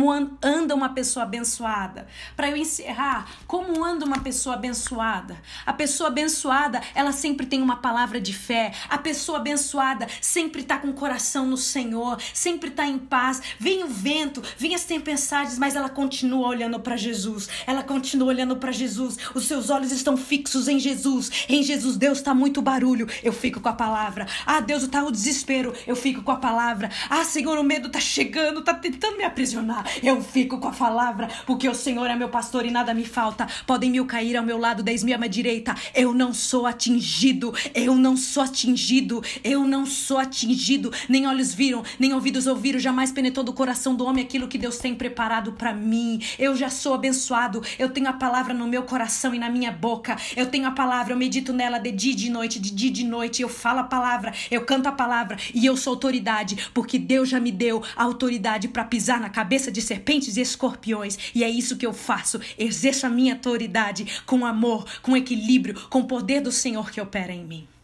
anda 0.42 0.74
uma 0.74 0.90
pessoa 0.90 1.24
abençoada? 1.24 2.06
Para 2.36 2.50
eu 2.50 2.56
encerrar, 2.56 3.26
como 3.46 3.84
anda 3.84 4.04
uma 4.04 4.20
pessoa 4.20 4.54
abençoada? 4.54 5.40
A 5.64 5.72
pessoa 5.72 6.08
abençoada, 6.08 6.80
ela 6.94 7.12
sempre 7.12 7.46
tem 7.46 7.62
uma 7.62 7.76
palavra 7.76 8.20
de 8.20 8.32
fé. 8.32 8.72
A 8.88 8.98
pessoa 8.98 9.38
abençoada 9.38 10.06
sempre 10.20 10.62
está 10.62 10.78
com 10.78 10.88
o 10.88 10.94
coração 10.94 11.46
no 11.46 11.56
Senhor, 11.56 12.20
sempre 12.34 12.70
está 12.70 12.86
em 12.86 12.98
paz. 12.98 13.40
Vem 13.58 13.84
o 13.84 13.88
vento, 13.88 14.42
vem 14.58 14.74
as 14.74 14.84
tempestades, 14.84 15.58
mas 15.58 15.74
ela 15.74 15.88
continua 15.88 16.48
olhando 16.48 16.78
para 16.80 16.96
Jesus. 16.96 17.29
Ela 17.66 17.82
continua 17.82 18.28
olhando 18.28 18.56
para 18.56 18.72
Jesus. 18.72 19.16
Os 19.34 19.46
seus 19.46 19.70
olhos 19.70 19.92
estão 19.92 20.16
fixos 20.16 20.68
em 20.68 20.78
Jesus. 20.78 21.30
Em 21.48 21.62
Jesus, 21.62 21.96
Deus 21.96 22.18
está 22.18 22.34
muito 22.34 22.62
barulho 22.62 22.80
eu 23.22 23.32
fico 23.32 23.60
com 23.60 23.68
a 23.68 23.72
palavra. 23.72 24.26
Ah, 24.46 24.60
Deus, 24.60 24.86
tá 24.88 25.04
o 25.04 25.10
desespero, 25.10 25.72
eu 25.86 25.94
fico 25.96 26.22
com 26.22 26.30
a 26.30 26.36
palavra. 26.36 26.90
Ah, 27.08 27.24
Senhor, 27.24 27.58
o 27.58 27.64
medo 27.64 27.88
tá 27.88 28.00
chegando, 28.00 28.62
tá 28.62 28.74
tentando 28.74 29.16
me 29.16 29.24
aprisionar. 29.24 29.84
Eu 30.02 30.22
fico 30.22 30.58
com 30.58 30.68
a 30.68 30.72
palavra, 30.72 31.28
porque 31.46 31.68
o 31.68 31.74
Senhor 31.74 32.06
é 32.06 32.16
meu 32.16 32.28
pastor 32.28 32.64
e 32.64 32.70
nada 32.70 32.94
me 32.94 33.04
falta. 33.04 33.46
Podem 33.66 33.90
mil 33.90 34.06
cair 34.06 34.36
ao 34.36 34.44
meu 34.44 34.58
lado, 34.58 34.82
dez 34.82 35.02
mil 35.02 35.14
à 35.14 35.18
minha 35.18 35.28
direita. 35.28 35.74
Eu 35.94 36.14
não 36.14 36.32
sou 36.32 36.66
atingido, 36.66 37.52
eu 37.74 37.94
não 37.94 38.16
sou 38.16 38.42
atingido, 38.42 39.22
eu 39.44 39.64
não 39.64 39.86
sou 39.86 40.18
atingido. 40.18 40.92
Nem 41.08 41.26
olhos 41.26 41.54
viram, 41.54 41.82
nem 41.98 42.12
ouvidos 42.12 42.46
ouviram, 42.46 42.78
jamais 42.78 43.12
penetrou 43.12 43.44
do 43.44 43.52
coração 43.52 43.94
do 43.94 44.04
homem 44.04 44.24
aquilo 44.24 44.48
que 44.48 44.58
Deus 44.58 44.78
tem 44.78 44.94
preparado 44.94 45.52
para 45.52 45.72
mim. 45.72 46.20
Eu 46.38 46.56
já 46.56 46.70
sou 46.70 46.94
abençoado, 47.20 47.62
eu 47.78 47.90
tenho 47.90 48.08
a 48.08 48.12
palavra 48.14 48.54
no 48.54 48.66
meu 48.66 48.82
coração 48.82 49.34
e 49.34 49.38
na 49.38 49.50
minha 49.50 49.70
boca. 49.70 50.16
Eu 50.34 50.46
tenho 50.46 50.66
a 50.66 50.70
palavra, 50.70 51.12
eu 51.12 51.16
medito 51.16 51.52
nela 51.52 51.78
de 51.78 51.92
dia 51.92 52.12
e 52.12 52.14
de 52.14 52.30
noite, 52.30 52.58
de 52.58 52.70
dia 52.70 52.88
e 52.88 52.92
de 52.92 53.04
noite, 53.04 53.42
eu 53.42 53.48
falo 53.48 53.80
a 53.80 53.84
palavra, 53.84 54.32
eu 54.50 54.64
canto 54.64 54.88
a 54.88 54.92
palavra 54.92 55.36
e 55.54 55.66
eu 55.66 55.76
sou 55.76 55.92
autoridade, 55.92 56.70
porque 56.72 56.98
Deus 56.98 57.28
já 57.28 57.38
me 57.38 57.52
deu 57.52 57.82
a 57.94 58.04
autoridade 58.04 58.68
para 58.68 58.84
pisar 58.84 59.20
na 59.20 59.28
cabeça 59.28 59.70
de 59.70 59.82
serpentes 59.82 60.36
e 60.36 60.40
escorpiões, 60.40 61.18
e 61.34 61.44
é 61.44 61.50
isso 61.50 61.76
que 61.76 61.86
eu 61.86 61.92
faço. 61.92 62.40
Exerço 62.58 63.06
a 63.06 63.10
minha 63.10 63.34
autoridade 63.34 64.22
com 64.24 64.46
amor, 64.46 64.86
com 65.02 65.16
equilíbrio, 65.16 65.74
com 65.90 66.00
o 66.00 66.06
poder 66.06 66.40
do 66.40 66.50
Senhor 66.50 66.90
que 66.90 67.00
opera 67.00 67.32
em 67.32 67.44
mim. 67.44 67.79